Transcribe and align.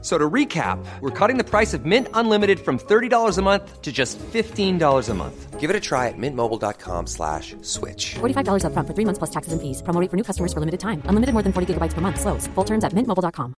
So 0.00 0.16
to 0.16 0.30
recap, 0.30 0.78
we're 1.00 1.10
cutting 1.10 1.38
the 1.38 1.44
price 1.44 1.74
of 1.74 1.84
Mint 1.84 2.06
Unlimited 2.14 2.60
from 2.60 2.78
$30 2.78 3.36
a 3.36 3.42
month 3.42 3.82
to 3.82 3.90
just 3.90 4.16
$15 4.32 5.08
a 5.08 5.14
month. 5.14 5.58
Give 5.58 5.70
it 5.70 5.74
a 5.74 5.80
try 5.80 6.06
at 6.06 6.14
mintmobile.com 6.16 7.08
slash 7.08 7.56
switch. 7.62 8.14
$45 8.20 8.62
upfront 8.62 8.86
for 8.86 8.94
three 8.94 9.04
months 9.04 9.18
plus 9.18 9.30
taxes 9.30 9.52
and 9.52 9.60
fees. 9.60 9.82
Promo 9.82 10.00
rate 10.00 10.08
for 10.08 10.16
new 10.16 10.22
customers 10.22 10.52
for 10.52 10.60
limited 10.60 10.78
time. 10.78 11.02
Unlimited 11.06 11.34
more 11.34 11.42
than 11.42 11.52
40 11.52 11.74
gigabytes 11.74 11.94
per 11.94 12.00
month. 12.00 12.20
Slows. 12.20 12.46
Full 12.54 12.64
terms 12.64 12.84
at 12.84 12.94
mintmobile.com. 12.94 13.54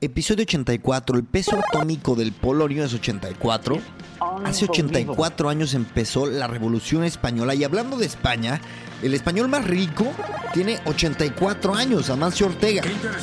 Episodio 0.00 0.44
84. 0.44 1.16
El 1.16 1.24
peso 1.24 1.58
atómico 1.58 2.14
del 2.14 2.32
polonio 2.32 2.84
es 2.84 2.94
84. 2.94 3.78
Hace 4.44 4.66
84 4.66 5.48
años 5.48 5.74
empezó 5.74 6.26
la 6.26 6.46
Revolución 6.46 7.02
Española 7.02 7.54
y 7.54 7.64
hablando 7.64 7.96
de 7.96 8.06
España, 8.06 8.60
el 9.02 9.14
español 9.14 9.48
más 9.48 9.64
rico 9.64 10.12
tiene 10.52 10.80
84 10.84 11.74
años, 11.74 12.10
Amancio 12.10 12.46
Ortega. 12.46 12.82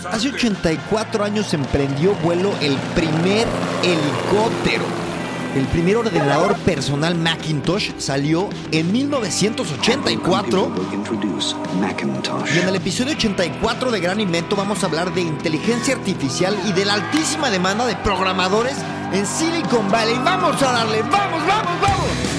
Hace 0.10 0.30
84 0.30 1.24
años 1.24 1.54
emprendió 1.54 2.14
vuelo 2.16 2.54
el 2.62 2.76
primer 2.96 3.48
helicóptero. 3.84 4.84
El 5.56 5.66
primer 5.68 5.96
ordenador 5.96 6.58
personal 6.60 7.16
Macintosh 7.16 7.92
salió 7.98 8.50
en 8.72 8.92
1984. 8.92 10.72
Y 12.54 12.60
en 12.60 12.68
el 12.68 12.76
episodio 12.76 13.14
84 13.14 13.90
de 13.90 14.00
Gran 14.02 14.20
Invento 14.20 14.58
vamos 14.58 14.84
a 14.84 14.88
hablar 14.88 15.14
de 15.14 15.22
inteligencia 15.22 15.96
artificial 15.96 16.58
y 16.68 16.74
de 16.74 16.84
la 16.84 16.96
altísima 16.96 17.50
demanda 17.50 17.86
de 17.86 17.96
programadores 17.96 18.76
en 19.14 19.26
Silicon 19.26 19.90
Valley. 19.90 20.20
Vamos 20.26 20.62
a 20.62 20.74
darle, 20.74 21.02
vamos, 21.04 21.48
vamos, 21.48 21.82
vamos. 21.82 22.35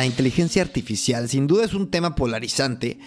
La 0.00 0.06
inteligencia 0.06 0.62
artificial 0.62 1.28
sin 1.28 1.46
duda 1.46 1.66
es 1.66 1.74
un 1.74 1.90
tema 1.90 2.14
polarizante 2.14 2.98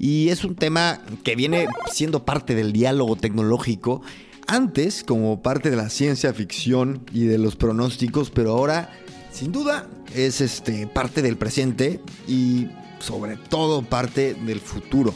y 0.00 0.30
es 0.30 0.44
un 0.44 0.56
tema 0.56 1.00
que 1.22 1.36
viene 1.36 1.68
siendo 1.92 2.24
parte 2.24 2.56
del 2.56 2.72
diálogo 2.72 3.14
tecnológico 3.14 4.02
antes 4.48 5.04
como 5.04 5.42
parte 5.42 5.70
de 5.70 5.76
la 5.76 5.88
ciencia 5.90 6.34
ficción 6.34 7.06
y 7.12 7.26
de 7.26 7.38
los 7.38 7.54
pronósticos, 7.54 8.30
pero 8.30 8.50
ahora 8.50 8.90
sin 9.30 9.52
duda 9.52 9.88
es 10.12 10.40
este, 10.40 10.88
parte 10.88 11.22
del 11.22 11.36
presente 11.36 12.00
y 12.26 12.66
sobre 12.98 13.36
todo 13.36 13.82
parte 13.82 14.34
del 14.34 14.58
futuro. 14.58 15.14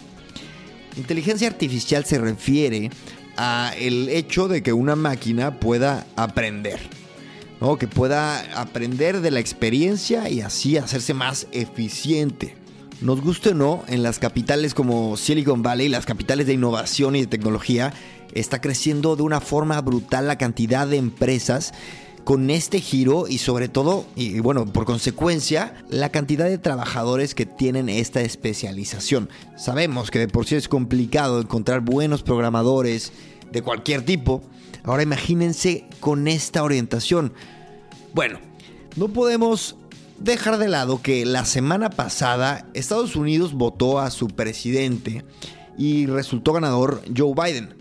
Inteligencia 0.97 1.49
artificial 1.49 2.05
se 2.05 2.19
refiere 2.19 2.91
a 3.37 3.73
el 3.77 4.09
hecho 4.09 4.47
de 4.47 4.63
que 4.63 4.73
una 4.73 4.95
máquina 4.95 5.59
pueda 5.59 6.07
aprender, 6.15 6.79
que 7.79 7.89
pueda 7.89 8.61
aprender 8.61 9.21
de 9.23 9.31
la 9.31 9.41
experiencia 9.41 10.29
y 10.29 10.43
así 10.43 10.77
hacerse 10.77 11.15
más 11.15 11.47
eficiente. 11.53 12.57
Nos 13.01 13.23
guste 13.23 13.51
o 13.51 13.55
no, 13.55 13.83
en 13.89 14.03
las 14.03 14.19
capitales 14.19 14.75
como 14.75 15.17
Silicon 15.17 15.63
Valley, 15.63 15.89
las 15.89 16.07
capitales 16.07 16.47
de 16.47 16.53
innovación 16.53 17.17
y 17.17 17.23
de 17.23 17.27
tecnología, 17.27 17.93
está 18.35 18.61
creciendo 18.61 19.17
de 19.17 19.23
una 19.23 19.41
forma 19.41 19.81
brutal 19.81 20.27
la 20.27 20.39
cantidad 20.39 20.87
de 20.87 20.99
empresas 20.99 21.73
con 22.25 22.51
este 22.51 22.81
giro 22.81 23.29
y 23.29 23.39
sobre 23.39 23.69
todo, 23.69 24.07
y 24.15 24.41
bueno, 24.41 24.67
por 24.67 24.85
consecuencia, 24.85 25.75
la 25.89 26.11
cantidad 26.11 26.47
de 26.47 26.59
trabajadores 26.59 27.35
que 27.35 27.47
tienen 27.47 27.89
esta 27.89 28.21
especialización. 28.21 29.29
Sabemos 29.57 30.11
que 30.11 30.19
de 30.19 30.29
por 30.29 30.47
sí 30.47 30.55
es 30.55 30.69
complicado 30.69 31.41
encontrar 31.41 31.81
buenos 31.81 32.23
programadores 32.23 33.13
de 33.53 33.63
cualquier 33.63 34.03
tipo. 34.03 34.43
Ahora 34.85 35.03
imagínense 35.03 35.87
con 36.01 36.29
esta 36.29 36.63
orientación. 36.63 37.33
Bueno, 38.15 38.39
no 38.95 39.09
podemos 39.09 39.75
dejar 40.21 40.59
de 40.59 40.69
lado 40.69 41.03
que 41.03 41.27
la 41.27 41.45
semana 41.45 41.91
pasada 41.91 42.69
Estados 42.73 43.17
Unidos 43.17 43.55
votó 43.55 43.99
a 43.99 44.13
su 44.13 44.29
presidente 44.29 45.25
y 45.77 46.07
resultó 46.07 46.53
ganador 46.53 47.03
Joe 47.15 47.35
Biden. 47.35 47.75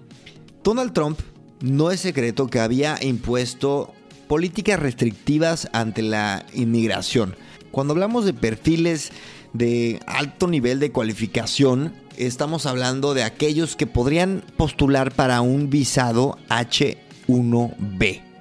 Donald 0.63 0.93
Trump 0.93 1.19
no 1.61 1.91
es 1.91 1.99
secreto 1.99 2.47
que 2.47 2.59
había 2.59 2.97
impuesto 3.03 3.93
políticas 4.27 4.79
restrictivas 4.79 5.69
ante 5.71 6.01
la 6.01 6.47
inmigración. 6.55 7.35
Cuando 7.69 7.93
hablamos 7.93 8.25
de 8.25 8.33
perfiles 8.33 9.11
de 9.53 9.99
alto 10.07 10.47
nivel 10.47 10.79
de 10.79 10.91
cualificación, 10.91 11.93
estamos 12.17 12.65
hablando 12.65 13.13
de 13.13 13.21
aquellos 13.21 13.75
que 13.75 13.85
podrían 13.85 14.43
postular 14.57 15.13
para 15.13 15.41
un 15.41 15.69
visado 15.69 16.39
H1B. 16.49 18.32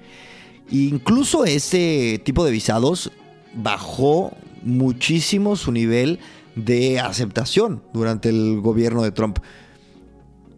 Incluso 0.73 1.45
ese 1.45 2.19
tipo 2.25 2.47
de 2.47 2.51
visados 2.51 3.13
bajó 3.55 4.35
muchísimo 4.63 5.55
su 5.57 5.71
nivel 5.71 6.19
de 6.57 6.99
aceptación 6.99 7.83
durante 7.93 8.31
el 8.31 8.59
gobierno 8.63 9.03
de 9.03 9.13
Trump. 9.13 9.39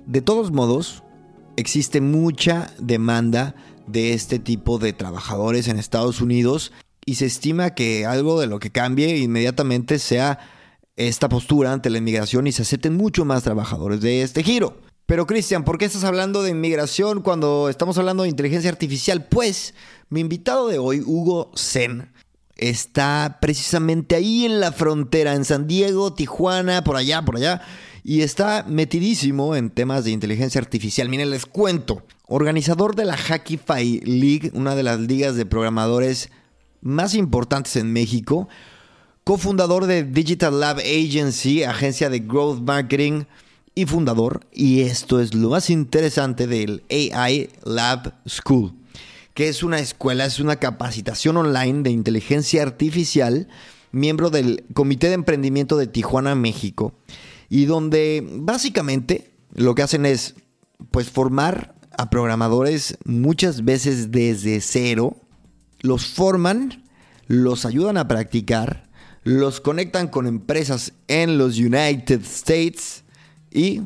De 0.07 0.23
todos 0.23 0.53
modos, 0.53 1.03
existe 1.57 2.01
mucha 2.01 2.73
demanda 2.79 3.57
de 3.89 4.13
este 4.13 4.39
tipo 4.39 4.79
de 4.79 4.93
trabajadores 4.93 5.67
en 5.67 5.81
Estados 5.81 6.21
Unidos 6.21 6.71
y 7.05 7.17
se 7.17 7.27
estima 7.27 7.75
que 7.75 8.07
algo 8.07 8.41
de 8.41 8.47
lo 8.47 8.61
que 8.61 8.71
cambie 8.71 9.19
inmediatamente 9.19 9.99
sea 9.99 10.39
esta 10.95 11.29
postura 11.29 11.73
ante 11.73 11.91
la 11.91 11.99
inmigración 11.99 12.47
y 12.47 12.53
se 12.53 12.63
acepten 12.63 12.97
mucho 12.97 13.25
más 13.25 13.43
trabajadores 13.43 14.01
de 14.01 14.23
este 14.23 14.45
giro. 14.45 14.77
Pero 15.07 15.27
Cristian, 15.27 15.65
¿por 15.65 15.77
qué 15.77 15.85
estás 15.85 16.05
hablando 16.05 16.43
de 16.43 16.51
inmigración 16.51 17.21
cuando 17.21 17.69
estamos 17.69 17.99
hablando 17.99 18.23
de 18.23 18.31
inteligencia 18.31 18.71
artificial? 18.71 19.27
Pues 19.27 19.75
mi 20.09 20.21
invitado 20.21 20.69
de 20.69 20.79
hoy, 20.79 21.03
Hugo 21.05 21.51
Zen, 21.57 22.11
está 22.57 23.39
precisamente 23.39 24.15
ahí 24.15 24.47
en 24.47 24.61
la 24.61 24.73
frontera, 24.73 25.35
en 25.35 25.45
San 25.45 25.67
Diego, 25.67 26.15
Tijuana, 26.15 26.85
por 26.85 26.97
allá, 26.97 27.23
por 27.23 27.37
allá, 27.37 27.61
y 28.03 28.23
está 28.23 28.65
metidísimo 28.67 29.55
en 29.55 29.69
temas 29.69 30.05
de 30.05 30.11
inteligencia 30.11 30.59
artificial. 30.59 31.11
Miren, 31.11 31.29
les 31.29 31.45
cuento, 31.45 32.03
organizador 32.27 32.97
de 32.97 33.05
la 33.05 33.19
Hackify 33.19 34.01
League, 34.05 34.53
una 34.55 34.75
de 34.75 34.85
las 34.85 35.01
ligas 35.01 35.37
de 35.37 35.45
programadores 35.45 36.31
más 36.81 37.15
importantes 37.15 37.77
en 37.77 37.93
México, 37.93 38.49
cofundador 39.23 39.85
de 39.85 40.03
Digital 40.03 40.61
Lab 40.61 40.79
Agency, 40.79 41.63
agencia 41.63 42.09
de 42.09 42.21
growth 42.21 42.61
marketing 42.61 43.25
y 43.75 43.87
fundador, 43.87 44.47
y 44.53 44.83
esto 44.83 45.21
es 45.21 45.35
lo 45.35 45.51
más 45.51 45.69
interesante 45.69 46.47
del 46.47 46.85
AI 46.91 47.51
Lab 47.65 48.15
School, 48.27 48.73
que 49.35 49.49
es 49.49 49.63
una 49.63 49.81
escuela, 49.81 50.27
es 50.27 50.39
una 50.39 50.57
capacitación 50.57 51.37
online 51.37 51.83
de 51.83 51.91
inteligencia 51.91 52.63
artificial, 52.63 53.49
miembro 53.91 54.31
del 54.31 54.65
Comité 54.75 55.09
de 55.09 55.15
Emprendimiento 55.15 55.77
de 55.77 55.89
Tijuana, 55.89 56.35
México, 56.37 56.95
y 57.49 57.65
donde 57.65 58.25
básicamente 58.25 59.33
lo 59.55 59.75
que 59.75 59.83
hacen 59.83 60.07
es 60.07 60.35
pues 60.91 61.11
formar 61.11 61.75
a 61.97 62.11
programadores 62.11 62.99
muchas 63.05 63.65
veces 63.65 64.11
desde 64.13 64.61
cero, 64.61 65.17
los 65.81 66.07
forman, 66.07 66.85
los 67.27 67.65
ayudan 67.65 67.97
a 67.97 68.07
practicar, 68.07 68.89
los 69.25 69.61
conectan 69.61 70.09
con 70.09 70.27
empresas 70.27 70.93
en 71.09 71.39
los 71.39 71.59
United 71.59 72.21
States 72.23 73.04
y 73.55 73.83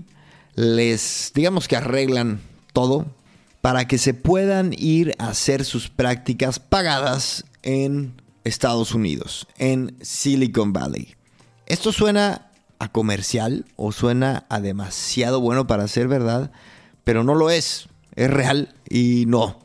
les, 0.56 1.30
digamos 1.34 1.68
que 1.68 1.76
arreglan 1.76 2.40
todo 2.72 3.06
para 3.60 3.86
que 3.86 3.98
se 3.98 4.14
puedan 4.14 4.72
ir 4.76 5.14
a 5.18 5.28
hacer 5.28 5.64
sus 5.64 5.88
prácticas 5.88 6.58
pagadas 6.58 7.44
en 7.62 8.20
Estados 8.44 8.94
Unidos, 8.94 9.46
en 9.58 9.96
Silicon 10.00 10.72
Valley. 10.72 11.14
Esto 11.66 11.92
suena 11.92 12.50
a 12.78 12.90
comercial 12.90 13.66
o 13.76 13.92
suena 13.92 14.46
a 14.48 14.60
demasiado 14.60 15.40
bueno 15.40 15.66
para 15.66 15.86
ser 15.88 16.08
verdad, 16.08 16.50
pero 17.04 17.24
no 17.24 17.34
lo 17.34 17.50
es. 17.50 17.88
Es 18.14 18.30
real 18.30 18.74
y 18.88 19.24
no, 19.26 19.60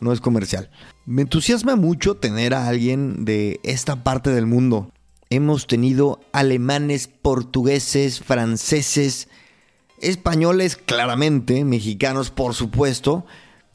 no 0.00 0.12
es 0.12 0.20
comercial. 0.20 0.70
Me 1.06 1.22
entusiasma 1.22 1.76
mucho 1.76 2.16
tener 2.16 2.54
a 2.54 2.68
alguien 2.68 3.24
de 3.24 3.60
esta 3.62 4.04
parte 4.04 4.30
del 4.30 4.46
mundo. 4.46 4.90
Hemos 5.28 5.66
tenido 5.66 6.20
alemanes, 6.32 7.08
portugueses, 7.08 8.20
franceses, 8.20 9.28
españoles 10.00 10.76
claramente, 10.76 11.64
mexicanos 11.64 12.30
por 12.30 12.54
supuesto, 12.54 13.24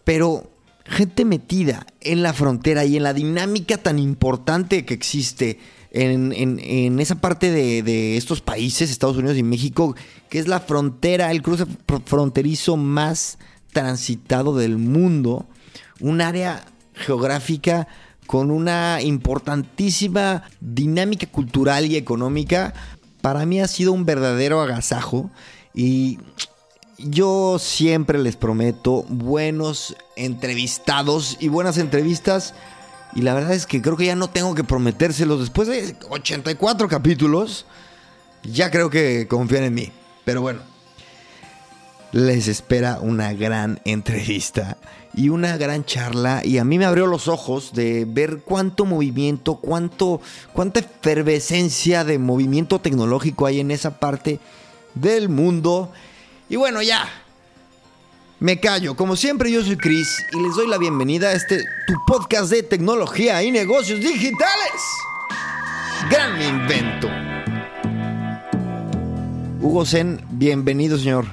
pero 0.03 0.51
gente 0.85 1.25
metida 1.25 1.85
en 2.01 2.21
la 2.21 2.33
frontera 2.33 2.85
y 2.85 2.97
en 2.97 3.03
la 3.03 3.13
dinámica 3.13 3.77
tan 3.77 3.99
importante 3.99 4.85
que 4.85 4.93
existe 4.93 5.59
en, 5.91 6.99
esa 6.99 7.15
parte 7.15 7.51
de, 7.51 7.81
de, 7.81 8.17
estos 8.17 8.41
países, 8.41 8.89
Estados 8.89 9.17
Unidos 9.17 9.37
y 9.37 9.43
México, 9.43 9.95
que 10.29 10.39
es 10.39 10.47
la 10.47 10.59
frontera, 10.59 11.31
el 11.31 11.41
cruce 11.41 11.65
fronterizo 12.05 12.75
más 12.75 13.37
transitado 13.71 14.57
del 14.57 14.77
mundo, 14.77 15.47
un 16.01 16.19
área 16.19 16.65
geográfica 16.93 17.87
con 18.27 18.51
una 18.51 19.01
importantísima 19.01 20.43
dinámica 20.59 21.27
cultural 21.27 21.85
y 21.85 21.95
económica, 21.95 22.73
para 23.21 23.45
mí 23.45 23.61
ha 23.61 23.67
sido 23.67 23.91
un 23.91 24.05
verdadero 24.05 24.61
agasajo 24.61 25.31
y 25.75 26.19
yo 26.97 27.57
siempre 27.59 28.17
les 28.17 28.37
prometo 28.37 29.03
buenos 29.09 29.95
entrevistados 30.15 31.37
y 31.39 31.49
buenas 31.49 31.77
entrevistas. 31.77 32.53
Y 33.13 33.21
la 33.21 33.33
verdad 33.33 33.53
es 33.53 33.65
que 33.65 33.81
creo 33.81 33.97
que 33.97 34.05
ya 34.05 34.15
no 34.15 34.29
tengo 34.29 34.55
que 34.55 34.63
prometérselos. 34.63 35.41
Después 35.41 35.67
de 35.67 35.95
84 36.09 36.87
capítulos, 36.87 37.65
ya 38.43 38.71
creo 38.71 38.89
que 38.89 39.27
confían 39.27 39.63
en 39.63 39.73
mí. 39.73 39.91
Pero 40.23 40.41
bueno, 40.41 40.61
les 42.11 42.47
espera 42.47 42.99
una 43.01 43.33
gran 43.33 43.79
entrevista 43.83 44.77
y 45.13 45.29
una 45.29 45.57
gran 45.57 45.83
charla. 45.83 46.41
Y 46.45 46.57
a 46.57 46.63
mí 46.63 46.77
me 46.77 46.85
abrió 46.85 47.07
los 47.07 47.27
ojos 47.27 47.73
de 47.73 48.05
ver 48.07 48.39
cuánto 48.45 48.85
movimiento, 48.85 49.55
cuánto, 49.57 50.21
cuánta 50.53 50.79
efervescencia 50.79 52.05
de 52.05 52.19
movimiento 52.19 52.79
tecnológico 52.79 53.45
hay 53.45 53.59
en 53.59 53.71
esa 53.71 53.99
parte 53.99 54.39
del 54.95 55.29
mundo. 55.29 55.91
Y 56.49 56.55
bueno, 56.55 56.81
ya. 56.81 57.07
Me 58.39 58.59
callo. 58.59 58.95
Como 58.95 59.15
siempre, 59.15 59.51
yo 59.51 59.63
soy 59.63 59.77
Chris 59.77 60.17
y 60.33 60.41
les 60.41 60.55
doy 60.55 60.67
la 60.67 60.77
bienvenida 60.77 61.29
a 61.29 61.33
este 61.33 61.63
tu 61.87 61.93
podcast 62.05 62.51
de 62.51 62.63
tecnología 62.63 63.41
y 63.43 63.51
negocios 63.51 63.99
digitales. 64.01 64.81
Gran 66.09 66.41
invento. 66.41 67.07
Hugo 69.61 69.85
Zen, 69.85 70.21
bienvenido, 70.31 70.97
señor. 70.97 71.25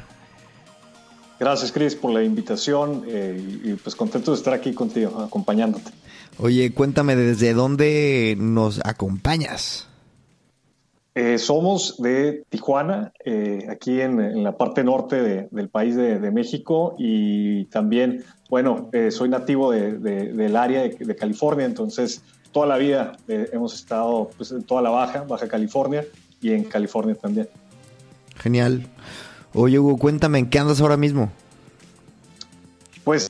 Gracias, 1.39 1.73
Chris, 1.73 1.97
por 1.97 2.13
la 2.13 2.23
invitación 2.23 3.05
eh, 3.07 3.61
y, 3.65 3.71
y, 3.71 3.75
pues 3.75 3.97
contento 3.97 4.31
de 4.31 4.37
estar 4.37 4.55
aquí 4.55 4.73
contigo, 4.73 5.21
acompañándote. 5.21 5.91
Oye, 6.39 6.73
cuéntame 6.73 7.17
desde 7.17 7.53
dónde 7.53 8.37
nos 8.39 8.81
acompañas. 8.85 9.89
Eh, 11.15 11.37
somos 11.37 12.01
de 12.01 12.45
Tijuana, 12.49 13.13
eh, 13.23 13.67
aquí 13.69 14.01
en, 14.01 14.19
en, 14.19 14.43
la 14.43 14.57
parte 14.57 14.83
norte 14.83 15.21
de, 15.21 15.49
del 15.51 15.69
país 15.69 15.95
de, 15.95 16.19
de, 16.19 16.31
México 16.31 16.95
y 16.99 17.67
también, 17.67 18.25
bueno, 18.49 18.89
eh, 18.93 19.11
soy 19.11 19.29
nativo 19.29 19.71
de, 19.71 19.99
del 19.99 20.57
área 20.57 20.85
de, 20.85 21.17
California, 21.17 21.67
entonces 21.67 22.23
toda 22.51 22.67
la 22.67 22.79
vida 22.79 23.13
hemos 23.29 23.75
estado 23.75 24.31
pues, 24.39 24.53
en 24.53 24.63
toda 24.63 24.81
la 24.81 24.89
Baja, 24.89 25.25
Baja 25.25 25.49
California 25.49 26.03
y 26.41 26.53
en 26.53 26.65
California 26.65 27.15
también. 27.15 27.49
Genial. 28.37 28.87
Oye, 29.53 29.79
Hugo, 29.79 29.99
cuéntame, 29.99 30.39
¿en 30.39 30.49
qué 30.49 30.61
andas 30.61 30.81
ahora 30.81 30.97
mismo? 30.97 31.31
Pues 33.05 33.29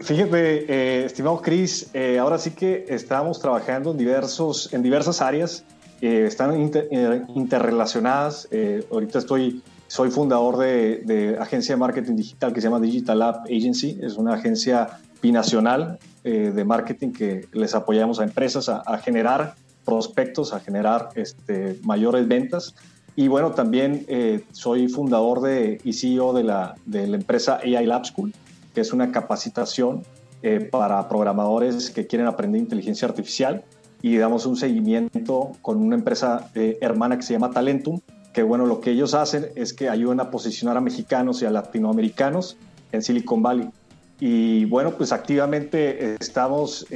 fíjate, 0.00 0.64
eh, 0.72 1.04
estimado 1.04 1.40
Chris, 1.40 1.88
ahora 2.18 2.38
sí 2.38 2.50
que 2.50 2.86
estamos 2.88 3.40
trabajando 3.40 3.92
en, 3.92 3.98
diversos, 3.98 4.72
en 4.72 4.82
diversas 4.82 5.22
áreas, 5.22 5.64
eh, 6.02 6.26
están 6.26 6.60
inter, 6.60 6.88
interrelacionadas. 7.34 8.48
ahorita 8.90 9.20
estoy, 9.20 9.62
soy 9.86 10.10
fundador 10.10 10.58
de, 10.58 10.98
de, 10.98 11.38
agencia 11.38 11.74
de 11.74 11.78
marketing 11.78 12.16
digital 12.16 12.52
que 12.52 12.60
se 12.60 12.66
llama 12.66 12.80
Digital 12.80 13.18
Lab 13.18 13.44
Agency, 13.44 13.98
es 14.02 14.18
una 14.18 14.34
agencia 14.34 14.98
binacional 15.22 15.98
de 16.24 16.64
marketing 16.64 17.12
que 17.12 17.46
les 17.52 17.74
apoyamos 17.74 18.20
a 18.20 18.24
empresas 18.24 18.68
a, 18.68 18.78
a 18.78 18.98
generar 18.98 19.54
prospectos, 19.84 20.52
a 20.52 20.60
generar 20.60 21.10
este, 21.14 21.78
mayores 21.82 22.26
ventas. 22.28 22.74
Y 23.14 23.28
bueno, 23.28 23.52
también 23.52 24.04
eh, 24.08 24.44
soy 24.52 24.88
fundador 24.88 25.40
de, 25.42 25.80
y 25.84 25.92
CEO 25.92 26.32
de 26.32 26.44
la, 26.44 26.74
de 26.86 27.06
la 27.06 27.16
empresa 27.16 27.60
AI 27.62 27.86
Lab 27.86 28.06
School, 28.06 28.32
que 28.74 28.80
es 28.80 28.92
una 28.92 29.12
capacitación 29.12 30.02
eh, 30.42 30.60
para 30.60 31.08
programadores 31.08 31.90
que 31.90 32.06
quieren 32.06 32.26
aprender 32.26 32.60
inteligencia 32.60 33.06
artificial. 33.06 33.64
Y 34.02 34.16
damos 34.16 34.46
un 34.46 34.56
seguimiento 34.56 35.52
con 35.62 35.78
una 35.78 35.94
empresa 35.94 36.50
eh, 36.54 36.78
hermana 36.80 37.16
que 37.16 37.22
se 37.22 37.32
llama 37.32 37.50
Talentum, 37.50 38.00
que 38.34 38.42
bueno, 38.42 38.66
lo 38.66 38.80
que 38.80 38.90
ellos 38.90 39.14
hacen 39.14 39.46
es 39.54 39.72
que 39.72 39.88
ayudan 39.88 40.20
a 40.20 40.30
posicionar 40.30 40.76
a 40.76 40.80
mexicanos 40.80 41.40
y 41.42 41.46
a 41.46 41.50
latinoamericanos 41.50 42.56
en 42.90 43.02
Silicon 43.02 43.42
Valley. 43.42 43.70
Y 44.18 44.64
bueno, 44.66 44.92
pues 44.92 45.12
activamente 45.12 46.14
estamos 46.20 46.86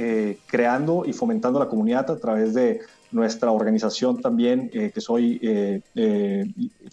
creando 0.47 1.03
y 1.05 1.11
fomentando 1.11 1.59
la 1.59 1.67
comunidad 1.67 2.09
a 2.09 2.17
través 2.17 2.53
de 2.53 2.79
nuestra 3.11 3.51
organización 3.51 4.21
también, 4.21 4.69
eh, 4.73 4.91
que 4.93 5.01
soy 5.01 5.39
eh, 5.41 5.81
eh, 5.95 6.45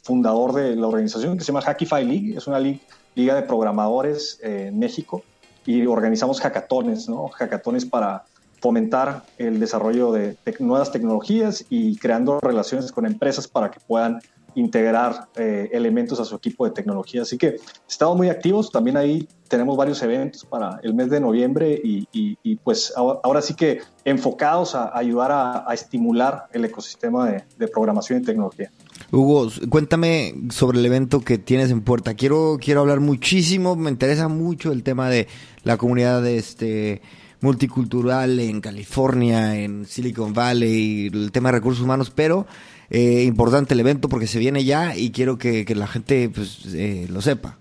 fundador 0.03 0.53
de 0.53 0.77
la 0.77 0.87
organización 0.87 1.37
que 1.37 1.45
se 1.45 1.49
llama 1.49 1.63
Hackify 1.63 2.05
League, 2.05 2.37
es 2.37 2.47
una 2.47 2.59
liga, 2.59 2.81
de 3.17 3.43
programadores 3.43 4.41
en 4.43 4.77
México 4.77 5.23
y 5.65 5.87
organizamos 5.87 6.41
hackatones, 6.41 7.09
¿no? 7.09 7.29
hackatones 7.29 7.87
para 7.87 8.25
fomentar 8.65 9.25
el 9.37 9.61
desarrollo 9.61 10.11
de 10.11 10.39
nuevas 10.59 10.91
tecnologías 10.91 11.67
y 11.69 11.99
creando 11.99 12.41
relaciones 12.41 12.93
con 12.93 13.05
empresas 13.05 13.47
para 13.47 13.71
que 13.71 13.79
puedan 13.79 14.21
integrar 14.55 15.29
eh, 15.37 15.69
elementos 15.71 16.19
a 16.19 16.25
su 16.25 16.35
equipo 16.37 16.65
de 16.65 16.71
tecnología. 16.71 17.21
Así 17.21 17.37
que 17.37 17.57
estamos 17.87 18.17
muy 18.17 18.31
activos. 18.31 18.71
También 18.71 18.97
ahí 18.97 19.29
tenemos 19.49 19.77
varios 19.77 20.01
eventos 20.03 20.47
para 20.47 20.81
el 20.83 20.95
mes 20.95 21.11
de 21.11 21.21
noviembre 21.21 21.79
y, 21.85 22.09
y, 22.11 22.39
y 22.43 22.57
pues 22.57 22.91
ahora, 22.97 23.43
sí 23.43 23.53
que 23.53 23.81
enfocados 24.03 24.75
a, 24.75 24.97
ayudar 24.97 25.31
a, 25.31 25.71
a 25.71 25.75
estimular 25.75 26.47
el 26.55 26.65
ecosistema 26.65 27.29
de, 27.29 27.45
de, 27.59 27.69
programación 27.69 28.23
y 28.23 28.25
tecnología. 28.25 28.71
Hugo, 29.13 29.49
cuéntame 29.69 30.35
sobre 30.49 30.79
el 30.79 30.87
evento 30.87 31.21
que 31.21 31.37
tienes 31.37 31.71
en 31.71 31.83
puerta. 31.83 32.15
Quiero, 32.15 32.57
quiero 32.59 32.81
hablar 32.81 33.01
muchísimo, 33.01 33.77
me 33.77 33.91
interesa 33.91 34.29
mucho 34.29 34.73
el 34.73 34.83
tema 34.83 35.11
de 35.11 35.29
la 35.65 35.77
comunidad 35.77 36.23
de 36.23 36.39
este 36.39 37.03
multicultural 37.45 38.41
en 38.41 38.63
California, 38.63 39.55
en 39.57 39.85
Silicon 39.85 40.33
Valley, 40.33 41.09
el 41.13 41.31
tema 41.31 41.51
de 41.51 41.59
recursos 41.59 41.85
humanos, 41.85 42.11
pero 42.11 42.47
eh, 42.89 43.25
importante 43.25 43.75
el 43.75 43.81
evento 43.81 44.09
porque 44.09 44.27
se 44.27 44.39
viene 44.39 44.65
ya 44.65 44.97
y 44.97 45.11
quiero 45.11 45.37
que, 45.37 45.67
la 45.77 45.87
gente 45.87 46.31
pues, 46.35 46.75
eh, 46.75 47.07
lo 47.11 47.21
sepa. 47.21 47.59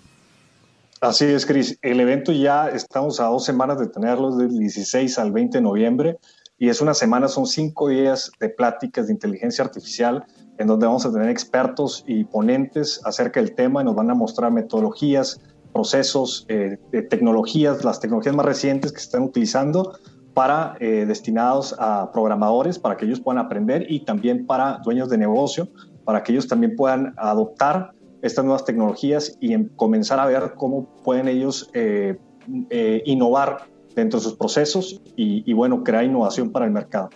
Así 1.01 1.25
es, 1.25 1.45
Cris. 1.45 1.77
El 1.81 1.99
evento 1.99 2.31
ya 2.31 2.69
estamos 2.69 3.19
a 3.19 3.25
dos 3.25 3.43
semanas 3.43 3.77
de 3.77 3.87
tenerlo, 3.87 4.37
del 4.37 4.57
16 4.57 5.19
al 5.19 5.33
20 5.33 5.57
de 5.57 5.61
noviembre, 5.61 6.17
y 6.57 6.69
es 6.69 6.79
una 6.79 6.93
semana, 6.93 7.27
son 7.27 7.45
cinco 7.45 7.89
días 7.89 8.31
de 8.39 8.47
pláticas 8.47 9.07
de 9.07 9.13
inteligencia 9.13 9.65
artificial, 9.65 10.23
en 10.57 10.67
donde 10.67 10.85
vamos 10.85 11.05
a 11.05 11.11
tener 11.11 11.29
expertos 11.29 12.05
y 12.07 12.23
ponentes 12.23 13.01
acerca 13.03 13.41
del 13.41 13.53
tema 13.53 13.81
y 13.81 13.85
nos 13.85 13.95
van 13.95 14.11
a 14.11 14.15
mostrar 14.15 14.49
metodologías, 14.49 15.41
procesos, 15.73 16.45
eh, 16.47 16.77
tecnologías, 17.09 17.83
las 17.83 17.99
tecnologías 17.99 18.35
más 18.35 18.45
recientes 18.45 18.91
que 18.91 18.99
se 18.99 19.05
están 19.05 19.23
utilizando 19.23 19.97
para 20.33 20.75
eh, 20.79 21.05
destinados 21.07 21.75
a 21.77 22.11
programadores, 22.11 22.79
para 22.79 22.97
que 22.97 23.05
ellos 23.05 23.19
puedan 23.19 23.43
aprender 23.43 23.85
y 23.89 24.05
también 24.05 24.45
para 24.45 24.79
dueños 24.83 25.09
de 25.09 25.17
negocio, 25.17 25.67
para 26.05 26.23
que 26.23 26.31
ellos 26.31 26.47
también 26.47 26.75
puedan 26.75 27.13
adoptar 27.17 27.91
estas 28.21 28.45
nuevas 28.45 28.65
tecnologías 28.65 29.37
y 29.39 29.53
en, 29.53 29.69
comenzar 29.75 30.19
a 30.19 30.25
ver 30.25 30.53
cómo 30.55 30.95
pueden 31.03 31.27
ellos 31.27 31.69
eh, 31.73 32.17
innovar 33.05 33.67
dentro 33.95 34.19
de 34.19 34.23
sus 34.23 34.35
procesos 34.35 35.01
y, 35.15 35.49
y, 35.49 35.53
bueno, 35.53 35.83
crear 35.83 36.03
innovación 36.03 36.51
para 36.51 36.65
el 36.65 36.71
mercado. 36.71 37.09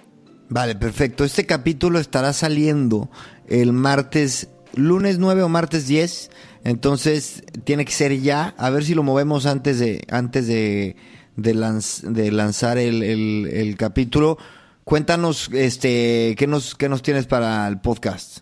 Vale, 0.50 0.76
perfecto. 0.76 1.24
Este 1.24 1.46
capítulo 1.46 2.00
estará 2.00 2.34
saliendo 2.34 3.10
el 3.48 3.74
martes, 3.74 4.50
lunes 4.76 5.18
9 5.20 5.44
o 5.44 5.50
martes 5.50 5.88
10, 5.88 6.30
entonces 6.64 7.44
tiene 7.64 7.86
que 7.86 7.92
ser 7.92 8.20
ya, 8.20 8.56
a 8.58 8.70
ver 8.70 8.84
si 8.84 8.94
lo 8.94 9.04
movemos 9.04 9.46
antes 9.46 9.80
de, 9.80 10.04
antes 10.10 10.48
de 10.48 10.96
de, 11.38 11.54
lanz, 11.54 12.02
de 12.02 12.32
lanzar 12.32 12.78
el, 12.78 13.76
capítulo. 13.80 14.38
Cuéntanos, 14.84 15.50
este, 15.54 16.36
¿qué 16.38 16.48
nos, 16.48 16.76
qué 16.76 16.90
nos 16.90 17.02
tienes 17.02 17.26
para 17.28 17.68
el 17.68 17.80
podcast? 17.80 18.40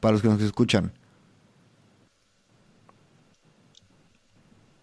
Para 0.00 0.12
los 0.12 0.22
que 0.22 0.28
nos 0.28 0.42
escuchan. 0.42 0.92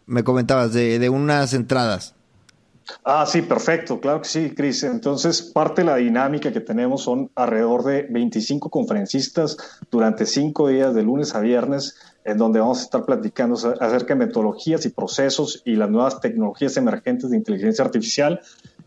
Me 0.05 0.23
comentabas 0.23 0.73
de, 0.73 0.97
de 0.97 1.09
unas 1.09 1.53
entradas. 1.53 2.15
Ah, 3.03 3.25
sí, 3.27 3.43
perfecto, 3.43 3.99
claro 3.99 4.21
que 4.21 4.27
sí, 4.27 4.49
Cris. 4.55 4.83
Entonces, 4.83 5.41
parte 5.41 5.81
de 5.81 5.85
la 5.85 5.97
dinámica 5.97 6.51
que 6.51 6.59
tenemos 6.59 7.03
son 7.03 7.31
alrededor 7.35 7.83
de 7.83 8.07
25 8.09 8.69
conferencistas 8.71 9.57
durante 9.91 10.25
cinco 10.25 10.69
días, 10.69 10.95
de 10.95 11.03
lunes 11.03 11.35
a 11.35 11.39
viernes, 11.39 11.95
donde 12.36 12.59
vamos 12.59 12.79
a 12.79 12.83
estar 12.83 13.05
platicando 13.05 13.55
acerca 13.55 14.13
de 14.13 14.25
metodologías 14.25 14.86
y 14.86 14.89
procesos 14.89 15.62
y 15.65 15.75
las 15.75 15.89
nuevas 15.89 16.19
tecnologías 16.19 16.77
emergentes 16.77 17.29
de 17.29 17.38
inteligencia 17.38 17.83
artificial. 17.83 18.41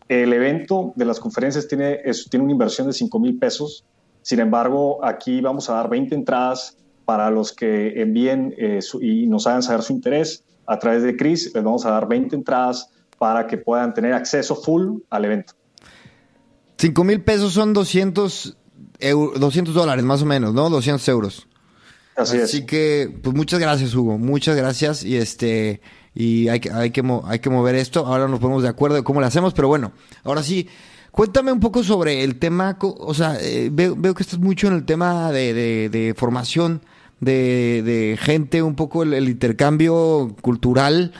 El 0.07 0.33
evento 0.33 0.93
de 0.95 1.05
las 1.05 1.19
conferencias 1.19 1.67
tiene, 1.67 1.99
tiene 2.29 2.43
una 2.43 2.51
inversión 2.51 2.87
de 2.87 2.93
5 2.93 3.19
mil 3.19 3.37
pesos. 3.37 3.85
Sin 4.21 4.39
embargo, 4.39 5.03
aquí 5.03 5.41
vamos 5.41 5.69
a 5.69 5.73
dar 5.73 5.89
20 5.89 6.15
entradas 6.15 6.77
para 7.05 7.29
los 7.29 7.51
que 7.51 8.01
envíen 8.01 8.53
eh, 8.57 8.79
y 9.01 9.27
nos 9.27 9.47
hagan 9.47 9.63
saber 9.63 9.81
su 9.81 9.93
interés. 9.93 10.43
A 10.65 10.79
través 10.79 11.03
de 11.03 11.15
Cris 11.15 11.51
les 11.53 11.63
vamos 11.63 11.85
a 11.85 11.91
dar 11.91 12.07
20 12.07 12.35
entradas 12.35 12.89
para 13.17 13.47
que 13.47 13.57
puedan 13.57 13.93
tener 13.93 14.13
acceso 14.13 14.55
full 14.55 14.99
al 15.09 15.25
evento. 15.25 15.53
5 16.77 17.03
mil 17.03 17.21
pesos 17.21 17.53
son 17.53 17.73
200, 17.73 18.57
euro, 18.99 19.39
200 19.39 19.73
dólares 19.73 20.03
más 20.03 20.21
o 20.21 20.25
menos, 20.25 20.53
¿no? 20.53 20.69
200 20.69 21.07
euros. 21.09 21.47
Así, 22.15 22.65
que, 22.65 23.11
pues 23.21 23.35
muchas 23.35 23.59
gracias, 23.59 23.95
Hugo. 23.95 24.17
Muchas 24.17 24.55
gracias. 24.55 25.03
Y 25.03 25.17
este, 25.17 25.81
y 26.13 26.47
hay 26.47 26.61
hay 26.71 26.91
que, 26.91 27.03
hay 27.25 27.39
que 27.39 27.49
mover 27.49 27.75
esto. 27.75 28.05
Ahora 28.05 28.27
nos 28.27 28.39
ponemos 28.39 28.63
de 28.63 28.69
acuerdo 28.69 28.95
de 28.95 29.03
cómo 29.03 29.19
lo 29.19 29.25
hacemos, 29.25 29.53
pero 29.53 29.67
bueno, 29.67 29.93
ahora 30.23 30.43
sí, 30.43 30.67
Cuéntame 31.13 31.51
un 31.51 31.59
poco 31.59 31.83
sobre 31.83 32.23
el 32.23 32.39
tema, 32.39 32.75
o 32.81 33.13
sea, 33.13 33.37
eh, 33.39 33.69
veo, 33.71 34.15
que 34.15 34.23
estás 34.23 34.39
mucho 34.39 34.65
en 34.65 34.73
el 34.73 34.83
tema 34.83 35.31
de, 35.31 36.15
formación 36.17 36.81
de, 37.19 38.17
gente, 38.19 38.63
un 38.63 38.73
poco 38.73 39.03
el, 39.03 39.29
intercambio 39.29 40.35
cultural, 40.41 41.13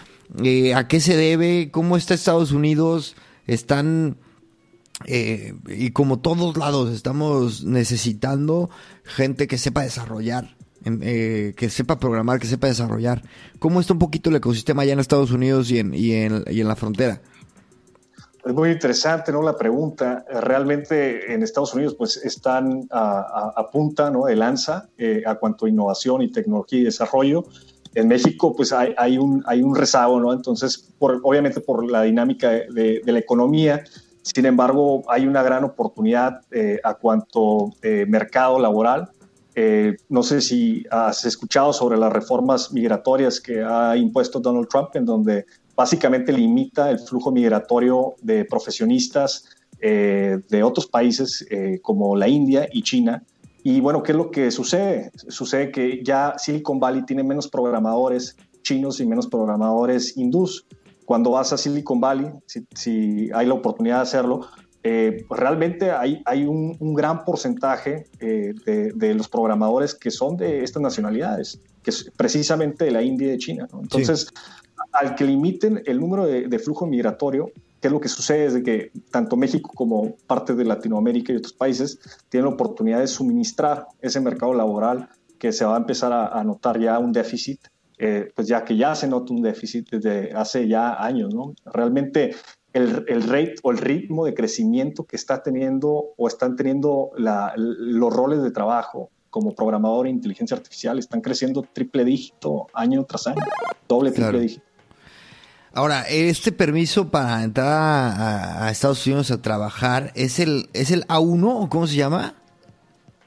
eh, 0.44 0.74
a 0.74 0.88
qué 0.88 1.00
se 1.00 1.16
debe, 1.16 1.70
cómo 1.70 1.96
está 1.96 2.16
Estados 2.16 2.54
Unidos, 2.54 3.16
están, 3.46 4.18
eh, 5.06 5.54
y 5.68 5.92
como 5.92 6.18
todos 6.18 6.58
lados, 6.58 6.92
estamos 6.92 7.64
necesitando 7.64 8.72
gente 9.04 9.46
que 9.46 9.60
sepa 9.60 9.84
desarrollar. 9.84 10.58
Que 10.84 11.70
sepa 11.70 12.00
programar, 12.00 12.40
que 12.40 12.48
sepa 12.48 12.68
desarrollar. 12.68 13.22
¿Cómo 13.60 13.80
está 13.80 13.94
un 13.94 14.00
poquito 14.00 14.30
el 14.30 14.36
ecosistema 14.36 14.84
allá 14.84 14.94
en 14.94 15.00
Estados 15.00 15.32
Unidos 15.32 15.72
y 15.72 15.80
en, 15.80 15.94
y 15.94 16.12
en, 16.12 16.44
y 16.50 16.62
en 16.62 16.68
la 16.68 16.76
frontera? 16.76 17.22
Es 18.46 18.54
muy 18.54 18.72
interesante, 18.72 19.32
¿no? 19.32 19.42
La 19.42 19.58
pregunta. 19.58 20.26
Realmente 20.30 21.34
en 21.34 21.44
Estados 21.44 21.74
Unidos, 21.74 21.96
pues 21.98 22.18
están 22.18 22.88
a, 22.92 23.70
punta, 23.72 24.10
¿no? 24.10 24.26
De 24.26 24.36
lanza 24.36 24.90
eh, 24.98 25.24
a 25.26 25.36
cuanto 25.36 25.66
a 25.66 25.70
innovación 25.70 26.22
y 26.22 26.30
tecnología 26.30 26.80
y 26.80 26.84
desarrollo. 26.84 27.46
En 27.96 28.10
México, 28.10 28.54
pues 28.54 28.74
hay, 28.74 28.94
hay, 28.98 29.18
un, 29.18 29.44
hay 29.48 29.62
un 29.62 29.76
rezago, 29.76 30.20
¿no? 30.20 30.34
Entonces, 30.34 30.94
por, 31.00 31.22
obviamente 31.24 31.62
por 31.62 31.90
la 31.90 32.02
dinámica 32.02 32.50
de, 32.50 33.02
la 33.06 33.20
economía, 33.20 33.84
sin 34.24 34.46
embargo, 34.46 35.04
hay 35.08 35.26
una 35.26 35.42
gran 35.42 35.64
oportunidad 35.64 36.42
eh, 36.52 36.82
a 36.84 36.96
cuanto 36.96 37.70
eh, 37.82 38.06
mercado 38.10 38.60
laboral. 38.60 39.10
No 40.10 40.24
sé 40.24 40.42
si 40.42 40.84
has 40.90 41.26
escuchado 41.26 41.74
sobre 41.74 41.98
las 41.98 42.12
reformas 42.12 42.72
migratorias 42.72 43.40
que 43.40 43.62
ha 43.62 43.96
impuesto 43.96 44.40
Donald 44.40 44.68
Trump, 44.68 44.96
en 44.96 45.06
donde 45.06 45.46
básicamente 45.76 46.32
limita 46.32 46.90
el 46.90 47.00
flujo 47.00 47.32
migratorio 47.32 48.16
de 48.22 48.46
profesionistas 48.46 49.46
eh, 49.80 50.40
de 50.50 50.64
otros 50.64 50.88
países 50.88 51.46
eh, 51.50 51.80
como 51.82 52.16
la 52.16 52.28
India 52.28 52.68
y 52.72 52.84
China. 52.84 53.24
Y 53.64 53.80
bueno, 53.80 54.04
¿qué 54.04 54.12
es 54.12 54.18
lo 54.18 54.32
que 54.32 54.52
sucede? 54.52 55.12
Sucede 55.28 55.72
que 55.72 56.04
ya 56.04 56.36
Silicon 56.38 56.80
Valley 56.80 57.06
tiene 57.06 57.24
menos 57.24 57.48
programadores 57.48 58.38
chinos 58.62 59.00
y 59.00 59.06
menos 59.06 59.28
programadores 59.28 60.16
hindús. 60.18 60.66
Cuando 61.06 61.32
vas 61.32 61.52
a 61.52 61.58
Silicon 61.58 62.00
Valley, 62.00 62.32
si, 62.46 63.30
hay 63.34 63.46
la 63.46 63.54
oportunidad 63.54 63.98
de 63.98 64.02
hacerlo, 64.04 64.48
eh, 64.84 65.26
pues 65.28 65.40
realmente 65.40 65.92
hay, 65.92 66.22
hay 66.26 66.46
un, 66.46 66.94
gran 66.94 67.24
porcentaje 67.24 68.06
de, 68.20 69.14
los 69.16 69.30
programadores 69.30 69.96
que 69.96 70.12
son 70.12 70.36
de 70.36 70.64
estas 70.64 70.82
nacionalidades, 70.82 71.60
que 71.82 71.90
es 71.90 72.12
precisamente 72.18 72.86
de 72.86 72.92
la 72.92 73.02
India 73.02 73.28
y 73.28 73.32
de 73.32 73.38
China. 73.38 73.68
Entonces, 73.74 74.28
al 74.92 75.16
que 75.16 75.26
limiten 75.26 75.82
el 75.86 76.00
número 76.00 76.26
de, 76.26 76.60
flujo 76.60 76.86
migratorio, 76.86 77.52
¿qué 77.82 77.88
es 77.88 77.92
lo 77.92 78.00
que 78.00 78.08
sucede? 78.08 78.46
Es 78.46 78.54
de 78.54 78.64
que 78.64 78.92
tanto 79.12 79.36
México 79.36 79.72
como 79.74 80.16
parte 80.28 80.54
de 80.54 80.66
Latinoamérica 80.66 81.34
y 81.34 81.38
otros 81.38 81.54
países 81.54 82.00
tienen 82.30 82.50
la 82.50 82.54
oportunidad 82.54 83.00
de 83.00 83.08
suministrar 83.08 83.88
ese 84.02 84.20
mercado 84.20 84.54
laboral 84.54 85.10
que 85.40 85.52
se 85.52 85.66
va 85.66 85.76
a 85.76 85.80
empezar 85.80 86.14
a, 86.14 86.44
notar 86.44 86.80
ya 86.80 87.00
un 87.00 87.12
déficit, 87.12 87.60
eh, 87.98 88.32
pues 88.36 88.48
ya 88.48 88.64
que 88.64 88.78
ya 88.78 88.96
se 88.96 89.08
nota 89.08 89.34
un 89.34 89.42
déficit 89.42 89.90
desde 89.90 90.32
hace 90.34 90.68
ya 90.68 90.94
años, 91.04 91.34
¿no? 91.34 91.54
Realmente 91.66 92.36
el, 92.74 93.06
el 93.08 93.24
rate 93.24 93.56
o 93.64 93.72
el 93.72 93.78
ritmo 93.78 94.26
de 94.26 94.34
crecimiento 94.34 95.06
que 95.06 95.16
está 95.16 95.42
teniendo 95.44 96.14
o 96.18 96.28
están 96.28 96.56
teniendo 96.56 97.12
los 97.16 98.14
roles 98.14 98.44
de 98.44 98.52
trabajo 98.52 99.10
como 99.30 99.56
programador 99.56 100.06
e 100.08 100.12
inteligencia 100.12 100.56
artificial 100.56 101.00
están 101.00 101.22
creciendo 101.22 101.64
triple 101.74 102.06
dígito 102.06 102.68
año 102.74 103.04
tras 103.06 103.28
año, 103.28 103.42
doble 103.88 104.12
triple 104.12 104.40
dígito. 104.40 104.64
Ahora, 105.76 106.04
este 106.08 106.52
permiso 106.52 107.10
para 107.10 107.44
entrar 107.44 107.68
a, 107.68 108.70
Estados 108.70 109.08
Unidos 109.08 109.32
a 109.32 109.42
trabajar, 109.42 110.12
¿es 110.14 110.38
el, 110.38 110.70
¿es 110.74 110.92
el 110.92 111.08
A1 111.08 111.64
o 111.64 111.68
cómo 111.68 111.88
se 111.88 111.96
llama? 111.96 112.36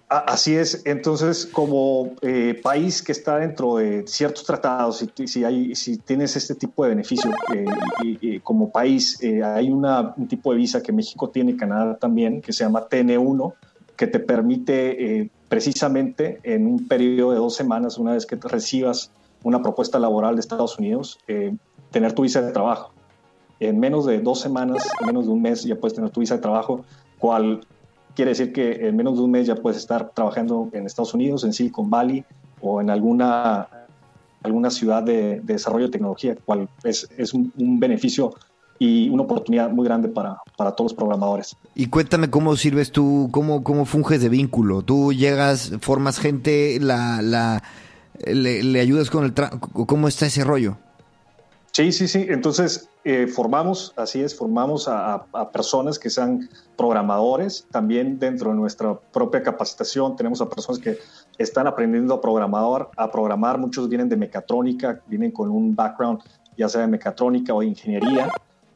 Así 0.09 0.55
es, 0.55 0.83
entonces 0.85 1.47
como 1.47 2.13
eh, 2.23 2.61
país 2.63 3.03
que 3.03 3.11
está 3.11 3.39
dentro 3.39 3.79
de 3.79 4.07
ciertos 4.07 4.45
tratados, 4.45 4.99
si, 4.99 5.27
si, 5.27 5.43
hay, 5.43 5.73
tienes 6.05 6.37
este 6.37 6.55
tipo 6.55 6.85
de 6.85 6.91
beneficio 6.91 7.33
eh, 7.53 8.39
como 8.45 8.71
país, 8.71 9.21
eh, 9.21 9.43
hay 9.43 9.69
un 9.69 10.29
tipo 10.29 10.53
de 10.53 10.59
visa 10.59 10.81
que 10.81 10.93
México 10.93 11.29
tiene, 11.31 11.57
Canadá 11.57 11.97
también, 11.97 12.41
que 12.41 12.53
se 12.53 12.63
llama 12.63 12.89
TN1, 12.89 13.55
que 13.97 14.07
te 14.07 14.21
permite 14.21 15.29
precisamente 15.49 16.39
en 16.45 16.69
un 16.69 16.87
periodo 16.87 17.33
de 17.33 17.39
dos 17.39 17.57
semanas, 17.57 17.99
una 17.99 18.13
vez 18.13 18.27
que 18.27 18.37
recibas 18.37 19.11
una 19.43 19.61
propuesta 19.61 19.99
laboral 19.99 20.37
de 20.37 20.41
Estados 20.41 20.79
Unidos, 20.79 21.19
tener 21.91 22.13
tu 22.13 22.23
visa 22.23 22.43
de 22.43 22.53
trabajo. 22.53 22.93
En 23.59 23.81
menos 23.81 24.07
de 24.07 24.21
dos 24.21 24.39
semanas, 24.41 24.87
en 25.01 25.07
menos 25.09 25.27
de 25.27 25.33
un 25.33 25.43
mes 25.43 25.65
ya 25.65 25.75
puedes 25.75 25.95
tener 25.95 26.11
tu 26.11 26.21
visa 26.21 26.37
de 26.37 26.43
trabajo, 26.43 26.85
cual 27.19 27.67
quiere 28.17 28.31
decir 28.31 28.53
que 28.53 28.89
en 28.89 28.97
menos 28.97 29.19
de 29.19 29.23
un 29.23 29.31
mes 29.31 29.47
ya 29.47 29.55
puedes 29.55 29.79
estar 29.79 30.11
trabajando 30.11 30.71
en 30.73 30.87
Estados 30.87 31.15
Unidos, 31.15 31.45
en 31.45 31.53
Silicon 31.53 31.89
Valley 31.91 32.25
o 32.61 32.81
en 32.81 32.91
alguna, 32.91 33.69
alguna 34.43 34.71
ciudad 34.71 35.03
de, 35.03 35.41
desarrollo 35.45 35.85
de 35.85 35.93
tecnología, 35.93 36.35
cual 36.45 36.69
es, 36.83 37.09
es 37.17 37.35
un, 37.35 37.53
beneficio 37.79 38.35
y 38.79 39.09
una 39.11 39.23
oportunidad 39.23 39.71
muy 39.71 39.85
grande 39.85 40.09
para, 40.09 40.39
para, 40.57 40.73
todos 40.73 40.93
los 40.93 40.97
programadores. 40.97 41.57
Y 41.75 41.87
cuéntame 41.87 42.31
cómo 42.31 42.57
sirves 42.57 42.91
tú, 42.91 43.29
cómo, 43.31 43.63
cómo 43.63 43.85
funges 43.85 44.21
de 44.23 44.31
vínculo. 44.31 44.83
Tú 44.83 45.13
llegas, 45.13 45.73
formas 45.81 46.19
gente, 46.19 46.79
la, 46.81 47.21
la, 47.23 47.63
le, 48.25 48.63
le 48.63 48.81
ayudas 48.81 49.11
con 49.11 49.25
el... 49.25 49.35
¿Cómo 49.35 50.09
está 50.09 50.27
ese 50.27 50.43
rollo? 50.43 50.79
Sí, 51.73 51.93
sí, 51.93 52.09
sí. 52.09 52.27
Entonces, 52.29 52.89
eh, 53.05 53.27
formamos, 53.27 53.93
así 53.97 54.23
es, 54.23 54.35
formamos 54.35 54.89
a, 54.89 55.27
personas 55.53 55.99
que 55.99 56.09
sean 56.09 56.49
programadores. 56.77 57.67
También 57.71 58.19
dentro 58.19 58.51
de 58.51 58.57
nuestra 58.57 58.99
propia 59.13 59.43
capacitación 59.43 60.17
tenemos 60.17 60.41
a 60.41 60.49
personas 60.49 60.81
que 60.81 60.99
están 61.37 61.67
aprendiendo 61.67 62.15
a 62.15 62.21
programar, 62.21 62.89
a 62.97 63.11
programar. 63.11 63.59
Muchos 63.59 63.89
vienen 63.89 64.09
de 64.09 64.17
mecatrónica, 64.17 65.03
vienen 65.07 65.31
con 65.31 65.51
un 65.51 65.77
background 65.77 66.23
ya 66.57 66.69
sea 66.69 66.81
de 66.83 66.87
mecatrónica 66.87 67.55
o 67.55 67.61
de 67.61 67.67
ingeniería. 67.67 68.29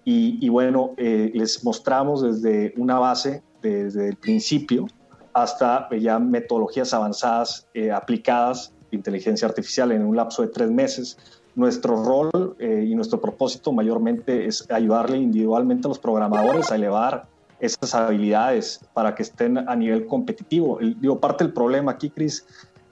Y, 0.05 0.49
bueno, 0.49 0.93
eh, 0.97 1.31
les 1.35 1.63
mostramos 1.63 2.23
desde 2.23 2.75
una 2.77 2.99
base, 2.99 3.43
desde 3.63 4.09
el 4.09 4.17
principio, 4.17 4.89
hasta 5.33 5.89
ya 5.97 6.19
metodologías 6.19 6.93
avanzadas 6.93 7.69
eh, 7.75 7.93
aplicadas 7.93 8.73
de 8.91 8.97
inteligencia 8.97 9.47
artificial 9.47 9.93
en 9.93 10.05
un 10.05 10.17
lapso 10.17 10.43
de 10.43 10.49
tres 10.49 10.71
meses 10.71 11.17
nuestro 11.61 12.03
rol 12.03 12.57
eh, 12.59 12.87
y 12.89 12.95
nuestro 12.95 13.21
propósito 13.21 13.73
mayormente 13.73 14.47
es 14.47 14.69
ayudarle 14.71 15.19
individualmente 15.19 15.87
a 15.87 15.91
los 15.91 15.99
programadores 15.99 16.73
a 16.73 16.77
elevar 16.77 17.27
esas 17.61 17.95
habilidades 17.95 18.81
para 18.95 19.15
que 19.15 19.23
estén 19.23 19.59
a 19.59 19.77
nivel 19.77 20.07
competitivo. 20.07 20.79
digo, 20.81 21.21
parte 21.21 21.45
del 21.45 21.53
problema 21.53 21.93
aquí, 21.93 22.09
Chris, 22.09 22.47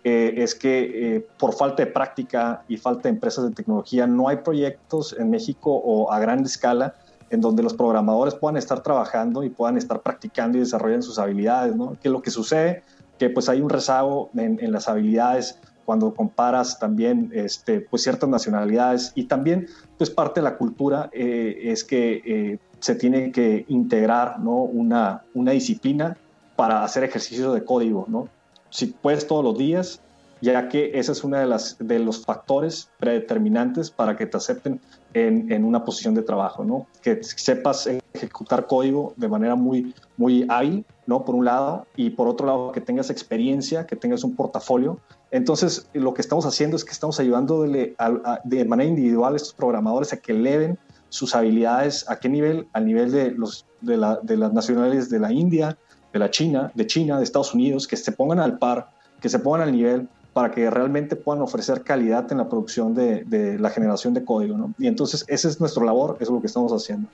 eh, 0.05 0.35
es 0.37 0.55
que 0.55 1.17
eh, 1.17 1.27
por 1.39 1.55
falta 1.55 1.83
de 1.85 1.91
práctica 1.91 2.63
y 2.69 2.77
falta 2.77 3.05
de 3.05 3.09
empresas 3.09 3.49
de 3.49 3.55
tecnología 3.55 4.07
no 4.07 4.29
hay 4.29 4.37
proyectos 4.37 5.17
en 5.19 5.31
México 5.31 5.73
o 5.73 6.13
a 6.13 6.21
gran 6.21 6.45
escala 6.45 6.95
en 7.31 7.41
donde 7.41 7.63
los 7.63 7.75
programadores 7.75 8.35
puedan 8.35 8.57
estar 8.59 8.83
trabajando 8.83 9.43
y 9.43 9.49
puedan 9.51 9.77
estar 9.77 10.01
practicando 10.03 10.59
y 10.59 10.61
desarrollando 10.61 11.05
sus 11.05 11.19
habilidades, 11.19 11.75
¿no? 11.75 11.97
Que 12.01 12.09
lo 12.09 12.23
que 12.23 12.31
sucede 12.31 12.83
que 13.19 13.29
pues 13.29 13.49
hay 13.49 13.61
un 13.61 13.69
rezago 13.69 14.31
en 14.37 14.71
las 14.71 14.89
habilidades 14.89 15.59
cuando 15.89 16.13
comparas 16.13 16.79
también 16.79 17.31
este, 17.33 17.81
pues 17.81 18.03
ciertas 18.03 18.29
nacionalidades 18.29 19.13
y 19.15 19.25
también 19.25 19.69
pues 19.97 20.11
parte 20.11 20.41
de 20.41 20.45
la 20.45 20.59
cultura 20.59 21.09
eh, 21.15 21.61
es 21.63 21.83
que 21.83 22.21
eh, 22.27 22.59
se 22.79 22.95
tiene 22.95 23.33
que 23.33 23.65
integrar 23.69 24.39
¿no? 24.39 24.57
una, 24.65 25.23
una 25.33 25.53
disciplina 25.53 26.15
para 26.57 26.85
hacer 26.85 27.05
ejercicio 27.05 27.55
de 27.55 27.65
código, 27.65 28.05
¿no? 28.07 28.29
Si 28.69 28.89
puedes 28.89 29.27
todos 29.27 29.43
los 29.43 29.57
días, 29.57 30.03
ya 30.43 30.69
que 30.69 30.91
ese 30.93 31.13
es 31.13 31.25
uno 31.25 31.39
de, 31.39 31.47
las, 31.47 31.79
de 31.79 31.99
los 32.01 32.23
factores 32.23 32.91
predeterminantes 32.99 33.91
para 33.91 34.15
que 34.15 34.27
te 34.27 34.37
acepten 34.37 34.83
en, 35.15 35.51
en, 35.51 35.65
una 35.65 35.87
posición 35.87 36.15
de 36.15 36.21
trabajo, 36.21 36.65
¿no? 36.65 36.87
Que 37.01 37.23
sepas 37.23 37.89
ejecutar 38.13 38.67
código 38.67 39.15
de 39.17 39.29
manera 39.29 39.55
muy, 39.55 39.95
muy 40.19 40.45
hábil, 40.51 40.85
¿no? 41.07 41.25
Por 41.25 41.35
un 41.35 41.47
lado, 41.47 41.87
y 41.97 42.11
por 42.11 42.29
otro 42.29 42.47
lado, 42.47 42.73
que 42.73 42.83
tengas 42.83 43.09
experiencia, 43.09 43.87
que 43.87 43.97
tengas 43.97 44.23
un 44.23 44.37
portafolio 44.37 45.01
entonces, 45.31 45.89
lo 45.93 46.15
que 46.15 46.23
estamos 46.23 46.47
haciendo 46.47 46.77
es 46.77 46.85
que 46.85 46.93
estamos 46.93 47.21
ayudando 47.21 47.63
de 47.63 48.65
manera 48.67 48.89
individual 48.89 49.35
a 49.35 49.37
estos 49.37 49.53
programadores 49.53 50.13
a 50.13 50.17
que 50.17 50.33
eleven 50.33 50.79
sus 51.11 51.35
habilidades. 51.35 52.09
¿A 52.09 52.19
qué 52.19 52.29
nivel? 52.29 52.67
Al 52.73 52.87
nivel 52.87 53.13
de, 53.13 53.31
los, 53.33 53.67
de, 53.81 53.97
las 53.97 54.53
nacionales 54.53 55.11
de 55.11 55.19
la 55.19 55.33
India, 55.33 55.77
de 56.13 56.19
la 56.19 56.31
China, 56.31 56.73
de 56.75 56.87
China, 56.87 57.19
de 57.19 57.25
Estados 57.25 57.55
Unidos, 57.55 57.87
que 57.87 57.97
se 57.97 58.13
pongan 58.13 58.41
al 58.41 58.59
par, 58.59 58.91
que 59.21 59.29
se 59.29 59.39
pongan 59.39 59.63
al 59.63 59.73
nivel 59.73 60.09
para 60.33 60.51
que 60.51 60.71
realmente 60.71 61.17
puedan 61.17 61.43
ofrecer 61.43 61.83
calidad 61.83 62.31
en 62.31 62.39
la 62.39 62.49
producción 62.49 62.95
de, 62.95 63.57
la 63.59 63.71
generación 63.71 64.15
de 64.15 64.25
código. 64.25 64.71
Y 64.79 64.87
entonces, 64.87 65.25
esa 65.29 65.49
es 65.49 65.61
nuestra 65.61 65.85
labor, 65.85 66.17
eso 66.21 66.31
es 66.31 66.35
lo 66.35 66.41
que 66.41 66.47
estamos 66.47 66.73
haciendo. 66.73 67.09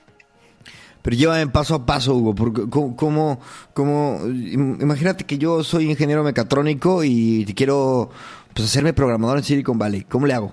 Pero 1.05 1.17
llévame 1.17 1.45
paso 1.45 1.75
a 1.75 1.85
paso, 1.85 2.15
Hugo, 2.15 2.33
porque 2.33 2.67
como, 2.67 3.39
como, 3.75 4.19
imagínate 4.25 5.23
que 5.23 5.37
yo 5.37 5.63
soy 5.63 5.87
ingeniero 5.87 6.23
mecatrónico 6.23 7.03
y 7.03 7.45
quiero 7.55 8.09
pues, 8.55 8.67
hacerme 8.67 8.91
programador 8.91 9.37
en 9.37 9.43
Silicon 9.43 9.77
Valley. 9.77 10.01
¿Cómo 10.05 10.25
le 10.25 10.33
hago? 10.33 10.51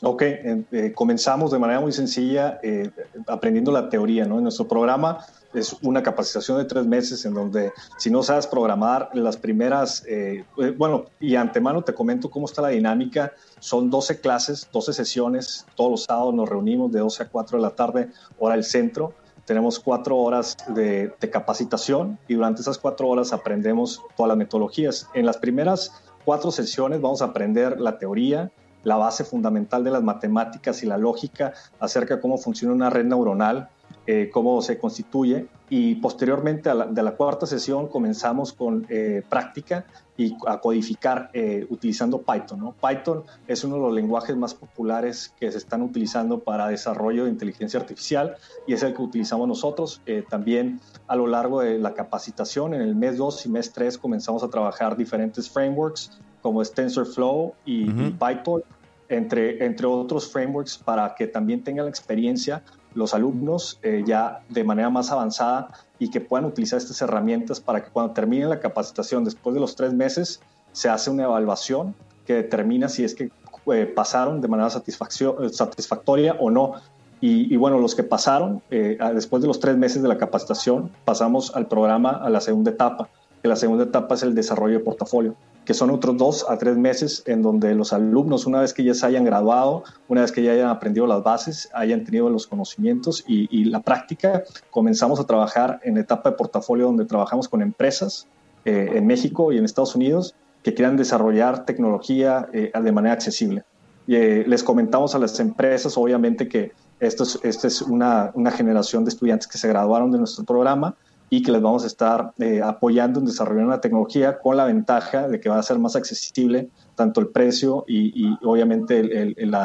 Ok, 0.00 0.22
eh, 0.22 0.92
comenzamos 0.94 1.50
de 1.50 1.58
manera 1.58 1.78
muy 1.78 1.92
sencilla 1.92 2.58
eh, 2.62 2.88
aprendiendo 3.26 3.70
la 3.70 3.90
teoría, 3.90 4.24
¿no? 4.24 4.38
En 4.38 4.44
nuestro 4.44 4.66
programa 4.66 5.18
es 5.52 5.76
una 5.82 6.02
capacitación 6.02 6.56
de 6.56 6.64
tres 6.64 6.86
meses 6.86 7.22
en 7.26 7.34
donde 7.34 7.72
si 7.98 8.10
no 8.10 8.22
sabes 8.22 8.46
programar 8.46 9.10
las 9.12 9.36
primeras, 9.36 10.04
eh, 10.08 10.44
bueno, 10.78 11.04
y 11.20 11.36
antemano 11.36 11.82
te 11.82 11.92
comento 11.92 12.30
cómo 12.30 12.46
está 12.46 12.62
la 12.62 12.68
dinámica, 12.68 13.32
son 13.60 13.90
12 13.90 14.20
clases, 14.20 14.68
12 14.72 14.92
sesiones, 14.92 15.66
todos 15.74 15.90
los 15.90 16.04
sábados 16.04 16.34
nos 16.34 16.48
reunimos 16.48 16.92
de 16.92 17.00
12 17.00 17.24
a 17.24 17.28
4 17.28 17.58
de 17.58 17.62
la 17.62 17.70
tarde, 17.70 18.08
hora 18.38 18.54
del 18.54 18.64
centro, 18.64 19.14
tenemos 19.48 19.78
cuatro 19.80 20.18
horas 20.18 20.58
de, 20.68 21.10
de 21.18 21.30
capacitación 21.30 22.18
y 22.28 22.34
durante 22.34 22.60
esas 22.60 22.76
cuatro 22.76 23.08
horas 23.08 23.32
aprendemos 23.32 24.02
todas 24.14 24.28
las 24.28 24.36
metodologías. 24.36 25.08
En 25.14 25.24
las 25.24 25.38
primeras 25.38 26.02
cuatro 26.26 26.50
sesiones 26.50 27.00
vamos 27.00 27.22
a 27.22 27.26
aprender 27.26 27.80
la 27.80 27.96
teoría, 27.96 28.52
la 28.84 28.96
base 28.96 29.24
fundamental 29.24 29.82
de 29.84 29.90
las 29.90 30.02
matemáticas 30.02 30.82
y 30.82 30.86
la 30.86 30.98
lógica 30.98 31.54
acerca 31.80 32.16
de 32.16 32.20
cómo 32.20 32.36
funciona 32.36 32.74
una 32.74 32.90
red 32.90 33.06
neuronal, 33.06 33.70
eh, 34.06 34.28
cómo 34.30 34.60
se 34.60 34.78
constituye. 34.78 35.48
Y 35.70 35.94
posteriormente 35.94 36.68
a 36.68 36.74
la, 36.74 36.86
de 36.86 37.02
la 37.02 37.12
cuarta 37.12 37.46
sesión 37.46 37.88
comenzamos 37.88 38.52
con 38.52 38.86
eh, 38.90 39.22
práctica 39.30 39.86
y 40.18 40.36
a 40.46 40.58
codificar 40.58 41.30
eh, 41.32 41.66
utilizando 41.70 42.20
Python. 42.20 42.60
¿no? 42.60 42.74
Python 42.74 43.22
es 43.46 43.64
uno 43.64 43.76
de 43.76 43.82
los 43.82 43.94
lenguajes 43.94 44.36
más 44.36 44.52
populares 44.52 45.32
que 45.40 45.50
se 45.50 45.56
están 45.56 45.80
utilizando 45.80 46.40
para 46.40 46.68
desarrollo 46.68 47.24
de 47.24 47.30
inteligencia 47.30 47.80
artificial 47.80 48.36
y 48.66 48.74
es 48.74 48.82
el 48.82 48.94
que 48.94 49.00
utilizamos 49.00 49.48
nosotros. 49.48 50.02
también 50.28 50.80
a 51.06 51.16
lo 51.16 51.26
largo 51.26 51.60
de 51.60 51.78
la 51.78 51.94
capacitación, 51.94 52.74
en 52.74 52.82
el 52.82 52.94
mes 52.94 53.16
2 53.16 53.46
y 53.46 53.48
mes 53.48 53.72
3 53.72 53.96
comenzamos 53.96 54.42
a 54.42 54.50
trabajar 54.50 54.96
diferentes 54.96 55.48
frameworks 55.48 56.18
como 56.42 56.62
es 56.62 56.72
TensorFlow 56.72 57.54
y, 57.64 57.90
PyTorch, 58.12 58.64
entre, 59.08 59.64
entre 59.64 59.86
otros 59.86 60.30
frameworks 60.30 60.78
para 60.78 61.14
que 61.14 61.26
también 61.26 61.62
tengan 61.62 61.86
la 61.86 61.90
experiencia 61.90 62.62
los 62.94 63.14
alumnos 63.14 63.78
eh, 63.82 64.02
ya 64.06 64.42
de 64.48 64.64
manera 64.64 64.90
más 64.90 65.10
avanzada 65.10 65.70
y 65.98 66.10
que 66.10 66.20
puedan 66.20 66.44
utilizar 66.44 66.78
estas 66.78 67.00
herramientas 67.02 67.60
para 67.60 67.84
que 67.84 67.90
cuando 67.90 68.12
terminen 68.12 68.48
la 68.48 68.60
capacitación, 68.60 69.24
después 69.24 69.54
de 69.54 69.60
los 69.60 69.74
tres 69.76 69.92
meses, 69.92 70.40
se 70.72 70.88
hace 70.88 71.10
una 71.10 71.24
evaluación 71.24 71.94
que 72.26 72.34
determina 72.34 72.88
si 72.88 73.04
es 73.04 73.14
que 73.14 73.30
eh, 73.72 73.86
pasaron 73.86 74.40
de 74.40 74.48
manera 74.48 74.70
satisfactoria 74.70 76.36
o 76.38 76.50
no. 76.50 76.74
Y, 77.20 77.56
bueno, 77.56 77.80
los 77.80 77.96
que 77.96 78.04
pasaron, 78.04 78.62
eh, 78.70 78.96
después 79.12 79.42
de 79.42 79.48
los 79.48 79.58
tres 79.58 79.76
meses 79.76 80.00
de 80.02 80.08
la 80.08 80.18
capacitación, 80.18 80.92
pasamos 81.04 81.52
al 81.56 81.66
programa 81.66 82.10
a 82.10 82.30
la 82.30 82.40
segunda 82.40 82.70
etapa, 82.70 83.08
que 83.42 83.48
la 83.48 83.56
segunda 83.56 83.82
etapa 83.82 84.14
es 84.14 84.22
el 84.22 84.36
desarrollo 84.36 84.78
de 84.78 84.84
portafolio 84.84 85.34
que 85.68 85.74
son 85.74 85.90
otros 85.90 86.16
dos 86.16 86.46
a 86.48 86.56
tres 86.56 86.78
meses 86.78 87.22
en 87.26 87.42
donde 87.42 87.74
los 87.74 87.92
alumnos, 87.92 88.46
una 88.46 88.62
vez 88.62 88.72
que 88.72 88.82
ya 88.82 88.94
se 88.94 89.04
hayan 89.04 89.22
graduado, 89.22 89.84
una 90.08 90.22
vez 90.22 90.32
que 90.32 90.42
ya 90.42 90.52
hayan 90.52 90.70
aprendido 90.70 91.06
las 91.06 91.22
bases, 91.22 91.68
hayan 91.74 92.04
tenido 92.04 92.30
los 92.30 92.46
conocimientos 92.46 93.22
y, 93.26 93.66
la 93.66 93.80
práctica, 93.80 94.44
comenzamos 94.70 95.20
a 95.20 95.26
trabajar 95.26 95.78
en 95.84 95.98
etapa 95.98 96.30
de 96.30 96.36
portafolio 96.36 96.86
donde 96.86 97.04
trabajamos 97.04 97.50
con 97.50 97.60
empresas 97.60 98.26
eh, 98.64 98.92
en 98.94 99.06
México 99.06 99.52
y 99.52 99.58
en 99.58 99.66
Estados 99.66 99.94
Unidos 99.94 100.34
que 100.62 100.72
quieran 100.72 100.96
desarrollar 100.96 101.66
tecnología 101.66 102.48
eh, 102.54 102.72
de 102.72 102.92
manera 102.92 103.12
accesible. 103.12 103.62
Y, 104.06 104.16
eh, 104.16 104.44
les 104.46 104.62
comentamos 104.62 105.14
a 105.14 105.18
las 105.18 105.38
empresas, 105.38 105.98
obviamente, 105.98 106.48
que 106.48 106.72
esto 106.98 107.24
es, 107.24 107.38
esta 107.42 107.66
es 107.66 107.82
una, 107.82 108.30
una 108.32 108.52
generación 108.52 109.04
de 109.04 109.10
estudiantes 109.10 109.46
que 109.46 109.58
se 109.58 109.68
graduaron 109.68 110.10
de 110.12 110.16
nuestro 110.16 110.44
programa, 110.44 110.96
y 111.30 111.42
que 111.42 111.52
les 111.52 111.60
vamos 111.60 111.84
a 111.84 111.86
estar 111.86 112.32
eh, 112.38 112.60
apoyando 112.62 113.20
en 113.20 113.26
desarrollar 113.26 113.66
una 113.66 113.80
tecnología 113.80 114.38
con 114.38 114.56
la 114.56 114.64
ventaja 114.64 115.28
de 115.28 115.40
que 115.40 115.48
va 115.48 115.58
a 115.58 115.62
ser 115.62 115.78
más 115.78 115.94
accesible 115.94 116.68
tanto 116.94 117.20
el 117.20 117.28
precio 117.28 117.84
y, 117.86 118.36
obviamente 118.42 119.00
el, 119.00 119.56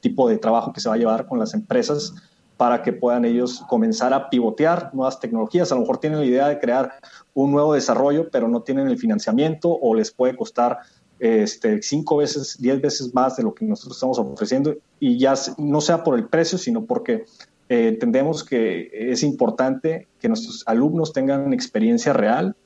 tipo 0.00 0.28
de 0.28 0.38
trabajo 0.38 0.72
que 0.72 0.80
se 0.80 0.88
va 0.88 0.94
a 0.94 0.98
llevar 0.98 1.26
con 1.26 1.38
las 1.38 1.54
empresas 1.54 2.14
para 2.56 2.82
que 2.82 2.92
puedan 2.92 3.24
ellos 3.24 3.62
comenzar 3.68 4.12
a 4.12 4.30
pivotear 4.30 4.90
nuevas 4.92 5.20
tecnologías. 5.20 5.70
A 5.70 5.74
lo 5.74 5.82
mejor 5.82 5.98
tienen 5.98 6.20
la 6.20 6.24
idea 6.24 6.48
de 6.48 6.58
crear 6.58 6.92
un 7.34 7.52
nuevo 7.52 7.74
desarrollo, 7.74 8.30
pero 8.30 8.48
no 8.48 8.62
tienen 8.62 8.88
el 8.88 8.98
financiamiento 8.98 9.70
o 9.70 9.94
les 9.94 10.10
puede 10.10 10.34
costar 10.36 10.78
este, 11.20 11.82
cinco 11.82 12.16
veces, 12.16 12.56
diez 12.58 12.80
veces 12.80 13.14
más 13.14 13.36
de 13.36 13.42
lo 13.42 13.54
que 13.54 13.64
nosotros 13.64 13.96
estamos 13.96 14.18
ofreciendo 14.18 14.74
y 14.98 15.18
ya 15.18 15.34
no 15.56 15.80
sea 15.80 16.02
por 16.04 16.16
el 16.16 16.26
precio, 16.26 16.58
sino 16.58 16.84
porque 16.84 17.26
eh, 17.68 17.88
entendemos 17.88 18.44
que 18.44 18.90
es 18.92 19.22
importante 19.22 20.08
que 20.20 20.28
nuestros 20.28 20.62
alumnos 20.66 21.12
tengan 21.12 21.52
experiencia 21.52 22.12
real 22.12 22.56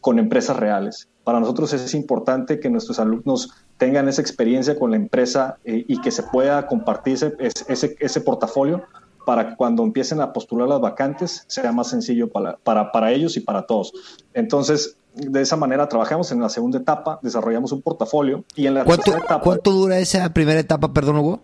con 0.00 0.18
empresas 0.18 0.56
reales. 0.56 1.08
Para 1.24 1.40
nosotros 1.40 1.72
es 1.72 1.94
importante 1.94 2.60
que 2.60 2.70
nuestros 2.70 2.98
alumnos 2.98 3.50
tengan 3.76 4.08
esa 4.08 4.22
experiencia 4.22 4.78
con 4.78 4.90
la 4.90 4.96
empresa 4.96 5.58
eh, 5.64 5.84
y 5.86 6.00
que 6.00 6.10
se 6.10 6.22
pueda 6.22 6.66
compartir 6.66 7.36
ese, 7.38 7.96
ese, 7.98 8.20
portafolio 8.20 8.82
para 9.26 9.50
que 9.50 9.56
cuando 9.56 9.82
empiecen 9.82 10.20
a 10.20 10.32
postular 10.32 10.68
las 10.68 10.80
vacantes 10.80 11.44
sea 11.46 11.70
más 11.72 11.88
sencillo 11.88 12.28
para, 12.28 12.56
para, 12.56 12.90
para 12.90 13.12
ellos 13.12 13.36
y 13.36 13.40
para 13.40 13.66
todos. 13.66 13.92
Entonces, 14.34 14.96
de 15.14 15.40
esa 15.40 15.56
manera 15.56 15.88
trabajamos 15.88 16.32
en 16.32 16.40
la 16.40 16.48
segunda 16.48 16.78
etapa, 16.78 17.20
desarrollamos 17.22 17.72
un 17.72 17.82
portafolio 17.82 18.44
y 18.56 18.66
en 18.66 18.74
la 18.74 18.84
¿Cuánto, 18.84 19.14
etapa... 19.16 19.40
¿Cuánto 19.40 19.70
dura 19.72 19.98
esa 19.98 20.32
primera 20.32 20.58
etapa, 20.58 20.92
perdón, 20.92 21.18
Hugo? 21.18 21.40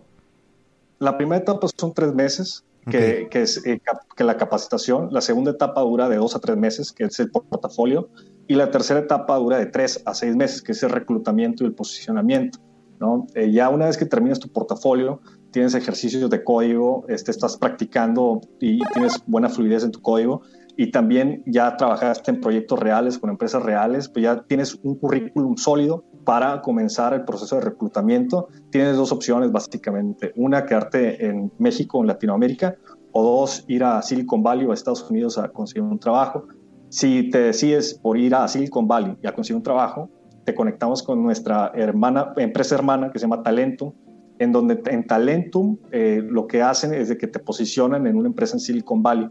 La 0.97 1.17
primera 1.17 1.41
etapa 1.41 1.67
son 1.77 1.93
tres 1.93 2.13
meses 2.13 2.63
que, 2.89 3.27
es 3.31 3.65
eh, 3.65 3.81
la 4.17 4.37
capacitación. 4.37 5.09
La 5.11 5.21
segunda 5.21 5.51
etapa 5.51 5.81
dura 5.81 6.09
de 6.09 6.17
dos 6.17 6.35
a 6.35 6.39
tres 6.39 6.57
meses, 6.57 6.91
que 6.91 7.05
es 7.05 7.19
el 7.19 7.31
portafolio. 7.31 8.09
Y 8.47 8.55
la 8.55 8.71
tercera 8.71 8.99
etapa 8.99 9.37
dura 9.37 9.57
de 9.57 9.67
tres 9.67 10.01
a 10.05 10.13
seis 10.13 10.35
meses, 10.35 10.61
que 10.61 10.71
es 10.71 10.83
el 10.83 10.89
reclutamiento 10.89 11.63
y 11.63 11.67
el 11.67 11.73
posicionamiento. 11.73 12.59
¿no? 12.99 13.27
Eh, 13.35 13.51
ya 13.51 13.69
una 13.69 13.85
vez 13.85 13.97
que 13.97 14.05
terminas 14.05 14.39
tu 14.39 14.49
portafolio, 14.49 15.21
tienes 15.51 15.73
ejercicios 15.73 16.29
de 16.29 16.43
código, 16.43 17.05
este, 17.07 17.31
estás 17.31 17.57
practicando 17.57 18.41
y 18.59 18.79
tienes 18.93 19.23
buena 19.25 19.49
fluidez 19.49 19.83
en 19.83 19.91
tu 19.91 20.01
código 20.01 20.41
y 20.79 20.91
también 20.91 21.43
ya 21.45 21.75
trabajaste 21.75 22.31
en 22.31 22.39
proyectos 22.39 22.79
reales 22.79 23.17
con 23.19 23.29
empresas 23.29 23.61
reales, 23.61 24.07
pues 24.07 24.23
ya 24.23 24.43
tienes 24.43 24.79
un 24.81 24.95
currículum 24.95 25.57
sólido 25.57 26.05
para 26.23 26.61
comenzar 26.61 27.13
el 27.13 27.25
proceso 27.25 27.55
de 27.55 27.61
reclutamiento. 27.61 28.47
Tienes 28.69 28.97
dos 28.97 29.11
opciones 29.11 29.51
básicamente, 29.51 30.33
una 30.35 30.65
quedarte 30.65 31.25
en 31.25 31.51
México 31.57 32.01
en 32.01 32.07
Latinoamérica 32.07 32.75
o 33.11 33.23
dos 33.23 33.65
ir 33.67 33.83
a 33.83 34.01
Silicon 34.01 34.43
Valley 34.43 34.65
o 34.65 34.71
a 34.71 34.73
Estados 34.73 35.09
Unidos 35.09 35.37
a 35.37 35.49
conseguir 35.49 35.83
un 35.83 35.99
trabajo. 35.99 36.45
Si 36.89 37.29
te 37.29 37.39
decides 37.39 37.95
por 37.95 38.17
ir 38.17 38.35
a 38.35 38.47
Silicon 38.47 38.87
Valley 38.87 39.17
y 39.21 39.27
a 39.27 39.33
conseguir 39.33 39.57
un 39.57 39.63
trabajo, 39.63 40.09
te 40.45 40.55
conectamos 40.55 41.03
con 41.03 41.21
nuestra 41.21 41.71
hermana, 41.75 42.33
empresa 42.37 42.75
hermana 42.75 43.11
que 43.11 43.19
se 43.19 43.25
llama 43.25 43.43
Talentum, 43.43 43.93
en 44.39 44.51
donde 44.51 44.81
en 44.85 45.05
Talentum 45.05 45.77
eh, 45.91 46.21
lo 46.23 46.47
que 46.47 46.61
hacen 46.61 46.93
es 46.93 47.09
de 47.09 47.17
que 47.17 47.27
te 47.27 47.39
posicionan 47.39 48.07
en 48.07 48.15
una 48.15 48.27
empresa 48.27 48.55
en 48.55 48.59
Silicon 48.59 49.03
Valley 49.03 49.29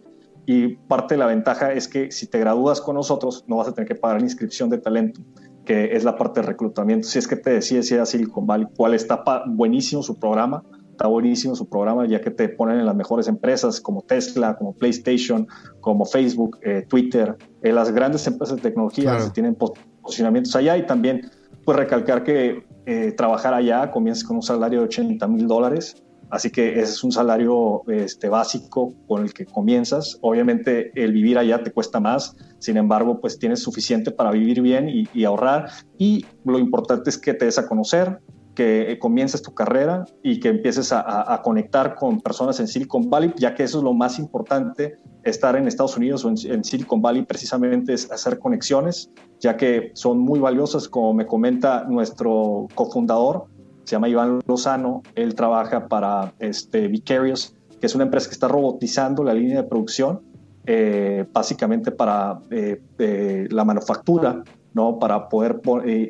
y 0.51 0.77
parte 0.77 1.12
de 1.12 1.18
la 1.18 1.27
ventaja 1.27 1.74
es 1.74 1.88
que 1.88 2.11
si 2.11 2.27
te 2.27 2.38
gradúas 2.38 2.81
con 2.81 2.94
nosotros 2.94 3.44
no 3.48 3.57
vas 3.57 3.68
a 3.68 3.74
tener 3.74 3.87
que 3.87 3.94
pagar 3.94 4.20
la 4.20 4.24
inscripción 4.24 4.70
de 4.70 4.79
talento, 4.79 5.20
que 5.68 5.94
es 5.94 6.02
la 6.02 6.16
parte 6.16 6.40
de 6.40 6.46
reclutamiento. 6.46 7.07
Si 7.07 7.18
es 7.18 7.28
que 7.28 7.37
te 7.37 7.50
decides 7.50 7.90
ir 7.92 8.00
a 8.00 8.07
Silicon 8.07 8.46
Valley, 8.46 8.66
cuál 8.74 8.94
está 8.94 9.22
buenísimo 9.46 10.02
su 10.02 10.18
programa, 10.18 10.62
está 10.92 11.09
buenísimo 11.09 11.54
su 11.54 11.68
programa 11.68 12.07
ya 12.07 12.22
que 12.22 12.31
te 12.31 12.48
ponen 12.48 12.78
en 12.81 12.87
las 12.87 12.96
mejores 12.96 13.28
empresas 13.28 13.78
como 13.78 14.00
Tesla, 14.00 14.57
como 14.57 14.72
PlayStation, 14.72 15.46
como 15.81 16.07
Facebook, 16.07 16.59
eh, 16.62 16.87
Twitter, 16.88 17.37
eh, 17.62 17.70
las 17.70 17.92
grandes 17.92 18.26
empresas 18.26 18.57
de 18.57 18.62
tecnología 18.62 19.18
que 19.18 19.28
tienen 19.28 19.57
posicionamientos 19.57 20.57
allá 20.57 20.78
y 20.78 20.87
también 20.87 21.31
pues 21.66 21.76
recalcar 21.76 22.24
que 22.24 22.64
eh, 22.87 23.12
trabajar 23.12 23.52
allá 23.52 23.90
comienza 23.90 24.26
con 24.26 24.37
un 24.37 24.42
salario 24.42 24.78
de 24.78 24.87
80 24.87 25.28
mil 25.28 25.46
dólares 25.46 26.02
Así 26.31 26.51
que 26.51 26.73
ese 26.73 26.93
es 26.93 27.05
un 27.05 27.12
salario 27.12 27.83
este, 27.88 28.29
básico 28.29 28.95
con 29.07 29.23
el 29.23 29.33
que 29.33 29.47
comienzas. 29.47 30.19
Obviamente 30.21 30.93
el 30.95 31.12
vivir 31.12 31.38
allá 31.38 31.62
te 31.62 31.71
cuesta 31.71 32.01
más, 32.01 32.37
sin 32.59 32.77
embargo, 32.77 33.21
pues 33.21 33.38
tienes 33.38 33.62
suficiente 33.62 34.11
para 34.11 34.31
vivir 34.31 34.61
bien 34.61 34.88
y, 34.88 35.25
ahorrar. 35.25 35.71
Y 35.97 36.25
lo 36.45 36.59
importante 36.59 37.11
es 37.11 37.19
que 37.19 37.35
te 37.35 37.47
des 37.47 37.59
a 37.59 37.67
conocer, 37.67 38.19
que 38.55 38.99
comiences 39.01 39.41
tu 39.41 39.55
carrera 39.55 40.05
y 40.23 40.41
que 40.41 40.49
empieces 40.49 40.93
a, 40.93 41.41
conectar 41.45 41.95
con 41.95 42.21
personas 42.21 42.59
en 42.59 42.67
Silicon 42.67 43.09
Valley, 43.09 43.33
ya 43.37 43.55
que 43.55 43.62
eso 43.62 43.79
es 43.79 43.85
lo 43.85 43.95
más 43.95 44.19
importante, 44.19 44.97
estar 45.23 45.55
en 45.55 45.69
Estados 45.69 45.97
Unidos 45.97 46.25
o 46.25 46.29
en, 46.29 46.64
Silicon 46.64 47.01
Valley 47.01 47.23
precisamente 47.23 47.95
es 47.95 48.11
hacer 48.11 48.38
conexiones, 48.38 49.11
ya 49.38 49.57
que 49.57 49.93
son 49.95 50.19
muy 50.19 50.41
valiosas, 50.41 50.88
como 50.88 51.14
me 51.14 51.25
comenta 51.25 51.85
nuestro 51.85 52.67
cofundador, 52.75 53.47
se 53.88 53.96
llama 53.96 54.11
Iván 54.11 54.40
Lozano, 54.46 55.03
él 55.14 55.35
trabaja 55.35 55.88
para 55.88 56.35
este, 56.40 56.88
Vicarious, 56.88 57.57
que 57.81 57.87
es 57.87 57.94
una 57.94 58.05
empresa 58.05 58.29
que 58.29 58.35
está 58.35 58.46
robotizando 58.46 59.24
la 59.24 59.33
línea 59.33 59.62
de 59.62 59.66
producción, 59.66 60.20
eh, 60.66 61.24
básicamente 61.33 61.90
para 61.90 62.38
eh, 62.51 62.83
eh, 62.98 63.48
la 63.51 63.64
manufactura, 63.64 64.44
¿no? 64.74 64.98
para 64.98 65.31
poder 65.31 65.62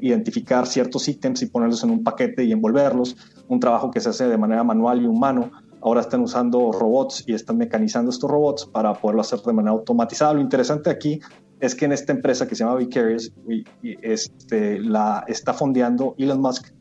identificar 0.02 0.66
ciertos 0.66 1.06
ítems 1.06 1.40
y 1.42 1.46
ponerlos 1.46 1.84
en 1.84 1.90
un 1.90 2.02
paquete 2.02 2.42
y 2.42 2.50
envolverlos, 2.50 3.16
un 3.46 3.60
trabajo 3.60 3.92
que 3.92 4.00
se 4.00 4.08
hace 4.08 4.26
de 4.26 4.36
manera 4.36 4.64
manual 4.64 5.00
y 5.00 5.06
humano. 5.06 5.52
Ahora 5.80 6.00
están 6.00 6.22
usando 6.22 6.72
robots 6.72 7.22
y 7.28 7.34
están 7.34 7.58
mecanizando 7.58 8.10
estos 8.10 8.28
robots 8.28 8.66
para 8.66 8.92
poderlo 8.92 9.20
hacer 9.20 9.38
de 9.38 9.52
manera 9.52 9.70
automatizada. 9.70 10.34
Lo 10.34 10.40
interesante 10.40 10.90
aquí 10.90 11.20
es 11.60 11.76
que 11.76 11.84
en 11.84 11.92
esta 11.92 12.12
empresa 12.12 12.48
que 12.48 12.56
se 12.56 12.64
llama 12.64 12.74
Vicarious, 12.74 13.32
este, 14.02 14.80
la 14.80 15.24
está 15.28 15.54
fondeando 15.54 16.16
Elon 16.18 16.40
Musk, 16.40 16.72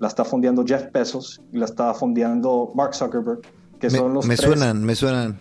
la 0.00 0.08
está 0.08 0.24
fondeando 0.24 0.64
Jeff 0.66 0.90
Bezos 0.92 1.40
y 1.52 1.58
la 1.58 1.66
está 1.66 1.94
fondeando 1.94 2.72
Mark 2.74 2.94
Zuckerberg, 2.94 3.40
que 3.78 3.88
me, 3.90 3.98
son 3.98 4.14
los 4.14 4.26
me 4.26 4.34
tres- 4.36 4.46
suenan, 4.48 4.84
me 4.84 4.94
suenan. 4.96 5.38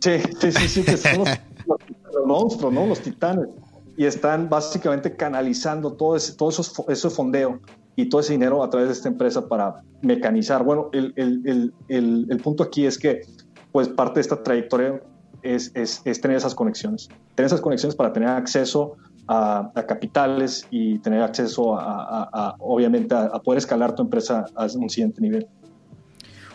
Sí, 0.00 0.12
sí, 0.40 0.52
sí, 0.52 0.68
sí, 0.68 0.82
que 0.82 0.96
son 0.96 1.18
los, 1.18 1.28
los 2.14 2.26
monstruos, 2.26 2.72
¿no? 2.72 2.86
Los 2.86 3.00
titanes. 3.00 3.48
Y 3.98 4.04
están 4.04 4.48
básicamente 4.48 5.14
canalizando 5.16 5.92
todo 5.92 6.16
ese, 6.16 6.34
todo 6.34 6.48
esos, 6.50 6.72
ese 6.88 7.10
fondeo 7.10 7.60
y 7.96 8.08
todo 8.08 8.20
ese 8.20 8.32
dinero 8.34 8.62
a 8.62 8.70
través 8.70 8.88
de 8.88 8.94
esta 8.94 9.08
empresa 9.08 9.48
para 9.48 9.82
mecanizar. 10.02 10.62
Bueno, 10.64 10.90
el, 10.92 11.12
el, 11.16 11.42
el, 11.46 11.74
el, 11.88 12.26
el 12.30 12.36
punto 12.38 12.62
aquí 12.62 12.86
es 12.86 12.98
que, 12.98 13.22
pues, 13.72 13.88
parte 13.88 14.14
de 14.16 14.20
esta 14.20 14.42
trayectoria 14.42 15.00
es, 15.42 15.72
es, 15.74 16.02
es 16.04 16.20
tener 16.20 16.36
esas 16.36 16.54
conexiones. 16.54 17.08
Tener 17.34 17.46
esas 17.46 17.60
conexiones 17.62 17.96
para 17.96 18.12
tener 18.12 18.28
acceso 18.28 18.96
a, 19.26 19.70
a 19.74 19.86
capitales 19.86 20.66
y 20.70 20.98
tener 20.98 21.22
acceso 21.22 21.78
a, 21.78 22.54
obviamente, 22.58 23.14
a, 23.14 23.38
poder 23.40 23.58
escalar 23.58 23.94
tu 23.94 24.02
empresa 24.02 24.46
a 24.54 24.66
un 24.76 24.88
siguiente 24.90 25.20
nivel. 25.20 25.46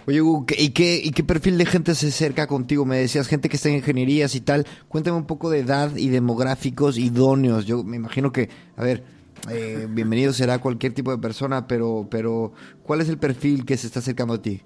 Oye, 0.08 0.22
Hugo, 0.22 0.46
¿qué- 0.48 0.56
¿y 0.62 0.70
qué, 0.70 1.00
¿y 1.04 1.12
qué 1.12 1.24
perfil 1.24 1.58
de 1.58 1.66
gente 1.66 1.94
se 1.94 2.08
acerca 2.08 2.48
contigo? 2.48 2.86
Me 2.86 2.98
decías 2.98 3.28
gente 3.28 3.50
que 3.50 3.56
está 3.56 3.70
en 3.70 3.76
ingenierías 3.76 4.34
y 4.34 4.42
tal. 4.42 4.66
Cuéntame 4.88 5.16
un 5.18 5.26
poco 5.26 5.50
de 5.50 5.60
edad 5.60 5.96
y 5.96 6.10
demográficos 6.10 6.98
idóneos. 6.98 7.66
Yo 7.66 7.84
me 7.84 7.98
imagino 7.98 8.32
que, 8.32 8.50
a 8.76 8.84
ver, 8.84 9.04
eh, 9.50 9.88
bienvenido 9.90 10.34
será 10.34 10.60
cualquier 10.60 10.94
tipo 10.94 11.12
de 11.12 11.20
persona, 11.20 11.68
pero, 11.68 12.08
pero 12.10 12.52
¿cuál 12.84 13.02
es 13.02 13.10
el 13.10 13.20
perfil 13.20 13.64
que 13.64 13.78
se 13.78 13.88
está 13.88 14.00
acercando 14.00 14.34
a 14.34 14.42
ti? 14.42 14.62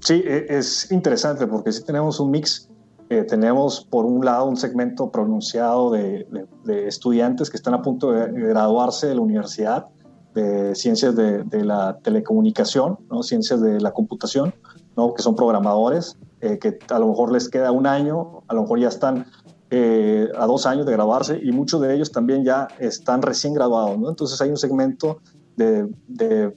Sí, 0.00 0.22
e- 0.26 0.46
es 0.48 0.90
interesante 0.90 1.46
porque 1.46 1.70
sí 1.70 1.84
tenemos 1.84 2.18
un 2.18 2.30
mix. 2.30 2.68
Eh, 3.12 3.24
tenemos 3.24 3.84
por 3.84 4.06
un 4.06 4.24
lado 4.24 4.46
un 4.46 4.56
segmento 4.56 5.10
pronunciado 5.10 5.90
de, 5.90 6.26
de- 6.30 6.46
de 6.64 6.88
estudiantes 6.88 7.50
que 7.50 7.58
están 7.58 7.74
a 7.74 7.82
punto 7.82 8.10
de 8.10 8.32
graduarse 8.32 9.06
de 9.06 9.14
la 9.14 9.20
universidad 9.20 9.86
de 10.34 10.74
ciencias 10.74 11.14
de, 11.14 11.44
de 11.44 11.62
la 11.62 11.98
telecomunicación, 12.02 12.98
¿no? 13.10 13.22
ciencias 13.22 13.60
de 13.60 13.82
la 13.82 13.90
computación, 13.92 14.54
¿no? 14.96 15.12
que 15.12 15.22
son 15.22 15.36
programadores, 15.36 16.16
eh, 16.40 16.58
que 16.58 16.78
a 16.88 16.98
lo 16.98 17.08
mejor 17.08 17.30
les 17.32 17.50
queda 17.50 17.70
un 17.70 17.86
año, 17.86 18.42
a 18.48 18.54
lo 18.54 18.62
mejor 18.62 18.78
ya 18.80 18.88
están 18.88 19.26
eh, 19.68 20.28
a 20.38 20.46
dos 20.46 20.64
años 20.64 20.86
de 20.86 20.92
graduarse 20.92 21.38
y 21.42 21.52
muchos 21.52 21.82
de 21.82 21.94
ellos 21.94 22.12
también 22.12 22.44
ya 22.44 22.66
están 22.78 23.20
recién 23.20 23.52
graduados. 23.52 23.98
¿no? 23.98 24.08
Entonces 24.08 24.40
hay 24.40 24.48
un 24.48 24.56
segmento 24.56 25.18
de, 25.58 25.86
de, 26.08 26.54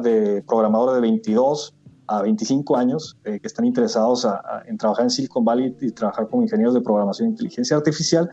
de 0.00 0.44
programadores 0.46 0.94
de 0.94 1.00
22 1.00 1.74
a 2.06 2.22
25 2.22 2.76
años 2.76 3.16
eh, 3.24 3.38
que 3.40 3.46
están 3.46 3.64
interesados 3.64 4.24
a- 4.24 4.36
a- 4.36 4.62
en 4.66 4.76
trabajar 4.76 5.04
en 5.04 5.10
Silicon 5.10 5.44
Valley 5.44 5.76
y 5.80 5.90
trabajar 5.92 6.28
como 6.28 6.42
ingenieros 6.42 6.74
de 6.74 6.80
programación 6.80 7.28
e 7.28 7.30
inteligencia 7.30 7.76
artificial. 7.76 8.30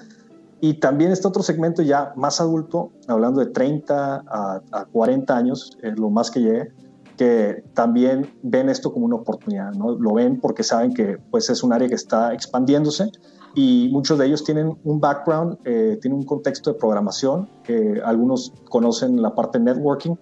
Y 0.62 0.73
también 0.75 1.12
está 1.12 1.27
otro 1.29 1.41
segmento 1.43 1.82
ya 1.82 2.12
más 2.17 2.41
adulto, 2.41 2.91
hablando 3.08 3.39
de 3.39 3.47
30 3.51 4.23
a, 4.27 4.62
a 4.71 4.86
40 4.86 5.38
años, 5.38 5.77
es 5.82 5.97
lo 5.97 6.10
más 6.10 6.29
que 6.32 6.41
llegue, 6.41 6.71
que 7.15 7.63
también 7.73 8.29
ven 8.43 8.69
esto 8.69 8.91
como 8.93 9.05
una 9.05 9.15
oportunidad, 9.17 9.71
¿no? 9.73 9.91
Lo 9.91 10.13
ven 10.13 10.39
porque 10.39 10.63
saben 10.63 10.93
que 10.93 11.17
pues, 11.32 11.49
es 11.49 11.63
un 11.63 11.71
área 11.73 11.88
que 11.88 11.95
está 11.95 12.34
expandiéndose 12.34 13.10
y 13.55 13.89
muchos 13.91 14.17
de 14.19 14.25
ellos 14.27 14.43
tienen 14.43 14.77
un 14.84 14.99
background, 14.99 15.58
eh, 15.65 15.97
tienen 16.01 16.19
un 16.19 16.25
contexto 16.25 16.71
de 16.73 16.79
programación, 16.79 17.49
que 17.63 18.01
algunos 18.05 18.53
conocen 18.69 19.21
la 19.21 19.34
parte 19.36 19.60
networking, 19.60 20.15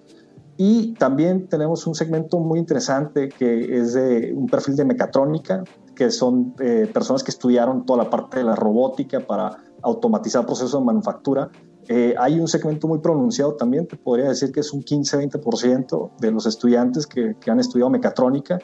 y 0.57 0.93
también 0.93 1.47
tenemos 1.47 1.85
un 1.85 1.93
segmento 1.93 2.39
muy 2.39 2.57
interesante 2.57 3.29
que 3.29 3.77
es 3.77 3.93
de 3.93 4.33
un 4.35 4.47
perfil 4.47 4.75
de 4.75 4.85
mecatrónica, 4.85 5.63
que 5.95 6.09
son 6.09 6.55
eh, 6.59 6.89
personas 6.91 7.23
que 7.23 7.29
estudiaron 7.29 7.85
toda 7.85 8.03
la 8.03 8.09
parte 8.09 8.39
de 8.39 8.43
la 8.43 8.55
robótica 8.55 9.19
para 9.19 9.63
automatizar 9.83 10.45
procesos 10.47 10.79
de 10.79 10.85
manufactura. 10.85 11.49
Eh, 11.87 12.15
hay 12.17 12.39
un 12.39 12.47
segmento 12.47 12.87
muy 12.87 12.99
pronunciado 12.99 13.55
también, 13.55 13.87
te 13.87 13.97
podría 13.97 14.29
decir 14.29 14.51
que 14.51 14.61
es 14.61 14.73
un 14.73 14.81
15-20% 14.81 16.11
de 16.19 16.31
los 16.31 16.47
estudiantes 16.47 17.05
que, 17.05 17.35
que, 17.39 17.51
han 17.51 17.59
estudiado 17.59 17.89
mecatrónica 17.91 18.59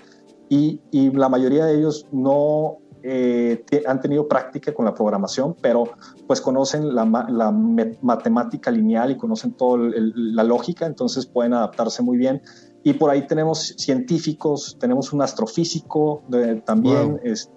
y, 0.50 0.82
y, 0.92 1.12
la 1.12 1.30
mayoría 1.30 1.66
de 1.66 1.78
ellos 1.78 2.08
no 2.12 2.80
eh, 3.04 3.64
han 3.86 4.00
tenido 4.00 4.28
práctica 4.28 4.74
con 4.74 4.86
la 4.86 4.94
programación, 4.94 5.56
pero 5.62 5.84
pues 6.26 6.42
conocen 6.42 6.96
la, 6.96 7.06
la 7.30 7.52
matemática 7.52 8.72
lineal 8.72 9.12
y 9.12 9.18
conocen 9.18 9.54
toda 9.54 9.90
la 9.94 10.44
lógica, 10.44 10.86
entonces 10.86 11.26
pueden 11.26 11.54
adaptarse 11.54 12.02
muy 12.02 12.18
bien. 12.18 12.42
Y 12.84 12.94
por 12.94 13.10
ahí 13.10 13.28
tenemos 13.28 13.76
científicos, 13.78 14.78
tenemos 14.80 15.14
un 15.14 15.22
astrofísico 15.22 16.24
de, 16.28 16.56
también, 16.62 17.12
wow. 17.12 17.20
es, 17.24 17.50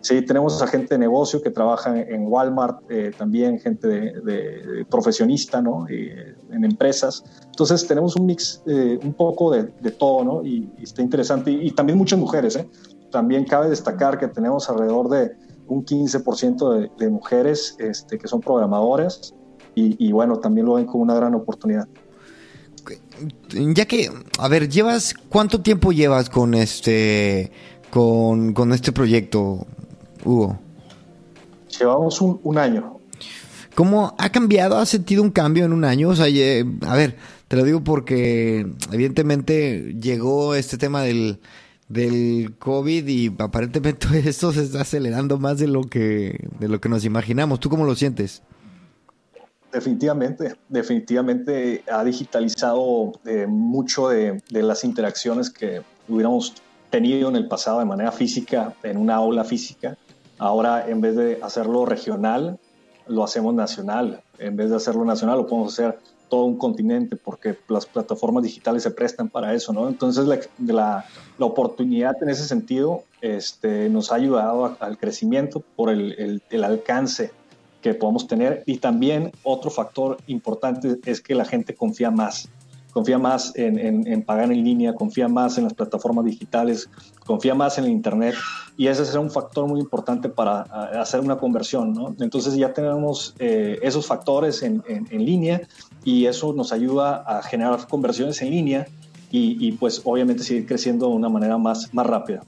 sí, 0.00 0.22
tenemos 0.22 0.60
a 0.60 0.66
gente 0.66 0.94
de 0.94 0.98
negocio 0.98 1.40
que 1.40 1.50
trabaja 1.50 1.96
en 2.00 2.26
Walmart, 2.26 2.80
eh, 2.90 3.12
también 3.16 3.60
gente 3.60 3.86
de, 3.86 4.20
de 4.20 4.84
profesionista, 4.90 5.62
¿no? 5.62 5.86
Eh, 5.88 6.34
en 6.50 6.64
empresas. 6.64 7.24
Entonces 7.46 7.86
tenemos 7.86 8.16
un 8.16 8.26
mix 8.26 8.62
eh, 8.66 8.98
un 9.02 9.14
poco 9.14 9.52
de, 9.52 9.72
de 9.80 9.90
todo, 9.92 10.24
¿no? 10.24 10.44
Y, 10.44 10.68
y, 10.78 10.82
está 10.82 11.00
interesante. 11.00 11.52
Y, 11.52 11.68
y 11.68 11.70
también 11.70 11.96
muchas 11.96 12.18
mujeres, 12.18 12.56
¿eh? 12.56 12.68
También 13.12 13.44
cabe 13.44 13.68
destacar 13.68 14.18
que 14.18 14.26
tenemos 14.26 14.68
alrededor 14.68 15.08
de 15.08 15.36
un 15.68 15.84
15% 15.84 16.74
de, 16.74 16.90
de, 16.98 17.10
mujeres 17.10 17.76
este, 17.78 18.18
que 18.18 18.26
son 18.26 18.40
programadoras 18.40 19.34
y, 19.74 20.04
y, 20.04 20.12
bueno, 20.12 20.38
también 20.38 20.66
lo 20.66 20.74
ven 20.74 20.86
como 20.86 21.02
una 21.04 21.14
gran 21.14 21.34
oportunidad. 21.34 21.86
Ya 23.50 23.84
que, 23.86 24.10
a 24.38 24.48
ver, 24.48 24.68
llevas, 24.68 25.14
¿cuánto 25.28 25.60
tiempo 25.60 25.92
llevas 25.92 26.28
con 26.28 26.54
este, 26.54 27.52
con, 27.90 28.54
con 28.54 28.72
este 28.72 28.92
proyecto, 28.92 29.66
Hugo? 30.24 30.58
Llevamos 31.78 32.20
un, 32.20 32.40
un, 32.42 32.58
año. 32.58 32.98
¿Cómo 33.74 34.14
ha 34.18 34.30
cambiado? 34.30 34.76
¿Ha 34.78 34.86
sentido 34.86 35.22
un 35.22 35.30
cambio 35.30 35.64
en 35.64 35.72
un 35.72 35.84
año? 35.84 36.08
O 36.08 36.16
sea, 36.16 36.26
a 36.26 36.96
ver, 36.96 37.16
te 37.48 37.56
lo 37.56 37.64
digo 37.64 37.84
porque 37.84 38.66
evidentemente 38.90 39.94
llegó 40.00 40.54
este 40.54 40.76
tema 40.76 41.02
del, 41.02 41.38
del 41.92 42.54
COVID 42.58 43.06
y 43.06 43.34
aparentemente 43.38 44.06
esto 44.28 44.52
se 44.52 44.62
está 44.62 44.80
acelerando 44.80 45.38
más 45.38 45.58
de 45.58 45.68
lo 45.68 45.82
que, 45.82 46.48
de 46.58 46.68
lo 46.68 46.80
que 46.80 46.88
nos 46.88 47.04
imaginamos. 47.04 47.60
¿Tú 47.60 47.68
cómo 47.68 47.84
lo 47.84 47.94
sientes? 47.94 48.42
Definitivamente, 49.72 50.56
definitivamente 50.68 51.82
ha 51.90 52.04
digitalizado 52.04 53.12
eh, 53.24 53.46
mucho 53.46 54.08
de, 54.08 54.42
de, 54.50 54.62
las 54.62 54.84
interacciones 54.84 55.48
que 55.48 55.80
hubiéramos 56.08 56.54
tenido 56.90 57.30
en 57.30 57.36
el 57.36 57.48
pasado 57.48 57.78
de 57.78 57.86
manera 57.86 58.12
física, 58.12 58.74
en 58.82 58.98
una 58.98 59.14
aula 59.14 59.44
física. 59.44 59.96
Ahora, 60.38 60.86
en 60.88 61.00
vez 61.00 61.16
de 61.16 61.38
hacerlo 61.42 61.86
regional, 61.86 62.58
lo 63.06 63.24
hacemos 63.24 63.54
nacional. 63.54 64.22
En 64.38 64.56
vez 64.56 64.68
de 64.70 64.76
hacerlo 64.76 65.04
nacional, 65.04 65.38
lo 65.38 65.46
podemos 65.46 65.72
hacer 65.72 65.98
todo 66.32 66.44
un 66.44 66.56
continente, 66.56 67.16
porque 67.16 67.54
las 67.68 67.84
plataformas 67.84 68.42
digitales 68.42 68.84
se 68.84 68.90
prestan 68.90 69.28
para 69.28 69.52
eso, 69.52 69.70
¿no? 69.74 69.86
Entonces, 69.86 70.24
la, 70.24 70.38
la, 70.66 71.04
la 71.36 71.44
oportunidad 71.44 72.14
en 72.22 72.30
ese 72.30 72.46
sentido 72.46 73.04
este, 73.20 73.90
nos 73.90 74.10
ha 74.10 74.14
ayudado 74.14 74.64
a, 74.64 74.78
al 74.80 74.96
crecimiento 74.96 75.62
por 75.76 75.90
el, 75.90 76.12
el, 76.12 76.42
el 76.48 76.64
alcance 76.64 77.32
que 77.82 77.92
podamos 77.92 78.26
tener. 78.28 78.62
Y 78.64 78.78
también 78.78 79.30
otro 79.42 79.70
factor 79.70 80.16
importante 80.26 80.98
es 81.04 81.20
que 81.20 81.34
la 81.34 81.44
gente 81.44 81.74
confía 81.74 82.10
más. 82.10 82.48
Confía 82.94 83.18
más 83.18 83.52
en, 83.54 83.78
en, 83.78 84.06
en, 84.06 84.22
pagar 84.22 84.50
en 84.50 84.64
línea, 84.64 84.94
confía 84.94 85.28
más 85.28 85.58
en 85.58 85.64
las 85.64 85.74
plataformas 85.74 86.24
digitales, 86.24 86.88
confía 87.24 87.54
más 87.54 87.78
en 87.78 87.84
el 87.84 87.90
Internet. 87.90 88.34
Y 88.76 88.86
ese 88.86 89.04
será 89.04 89.20
un 89.20 89.30
factor 89.30 89.66
muy 89.66 89.80
importante 89.80 90.28
para 90.28 90.62
hacer 91.00 91.20
una 91.20 91.36
conversión. 91.36 91.92
¿no? 91.92 92.14
Entonces 92.20 92.54
ya 92.54 92.72
tenemos 92.72 93.34
eh, 93.38 93.78
esos 93.82 94.06
factores 94.06 94.62
en, 94.62 94.82
en, 94.88 95.24
línea 95.24 95.62
y 96.04 96.26
eso 96.26 96.52
nos 96.52 96.72
ayuda 96.72 97.16
a 97.26 97.42
generar 97.42 97.86
conversiones 97.86 98.40
en 98.42 98.50
línea 98.50 98.86
y, 99.30 99.66
y 99.66 99.72
pues 99.72 100.00
obviamente 100.04 100.42
seguir 100.42 100.66
creciendo 100.66 101.08
de 101.08 101.14
una 101.14 101.28
manera 101.28 101.58
más, 101.58 101.92
más 101.92 102.06
rápida. 102.06 102.44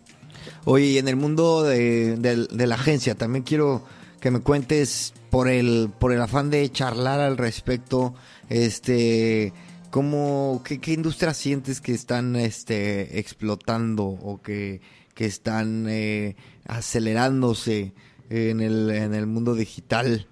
Oye, 0.64 0.98
en 0.98 1.08
el 1.08 1.16
mundo 1.16 1.62
de, 1.62 2.16
de, 2.16 2.46
de 2.46 2.66
la 2.66 2.74
agencia 2.74 3.14
también 3.14 3.44
quiero 3.44 3.82
que 4.20 4.30
me 4.30 4.40
cuentes 4.40 5.12
por 5.28 5.48
el 5.48 5.90
por 5.98 6.12
el 6.12 6.20
afán 6.22 6.48
de 6.48 6.70
charlar 6.70 7.20
al 7.20 7.36
respecto 7.36 8.14
este 8.48 9.52
cómo 9.94 10.60
qué, 10.64 10.80
qué 10.80 10.92
industrias 10.92 11.36
sientes 11.36 11.80
que 11.80 11.92
están 11.92 12.34
este 12.34 13.20
explotando 13.20 14.06
o 14.06 14.42
que, 14.42 14.80
que 15.14 15.24
están 15.24 15.86
eh, 15.88 16.34
acelerándose 16.66 17.92
en 18.28 18.60
el 18.60 18.90
en 18.90 19.14
el 19.14 19.28
mundo 19.28 19.54
digital 19.54 20.26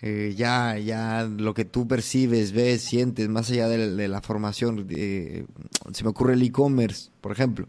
eh, 0.00 0.32
ya 0.34 0.78
ya 0.78 1.24
lo 1.24 1.52
que 1.52 1.66
tú 1.66 1.86
percibes 1.86 2.52
ves 2.52 2.80
sientes 2.80 3.28
más 3.28 3.50
allá 3.50 3.68
de, 3.68 3.94
de 3.94 4.08
la 4.08 4.22
formación 4.22 4.86
eh, 4.88 5.44
se 5.92 6.04
me 6.04 6.08
ocurre 6.08 6.32
el 6.32 6.42
e-commerce 6.42 7.10
por 7.20 7.32
ejemplo 7.32 7.68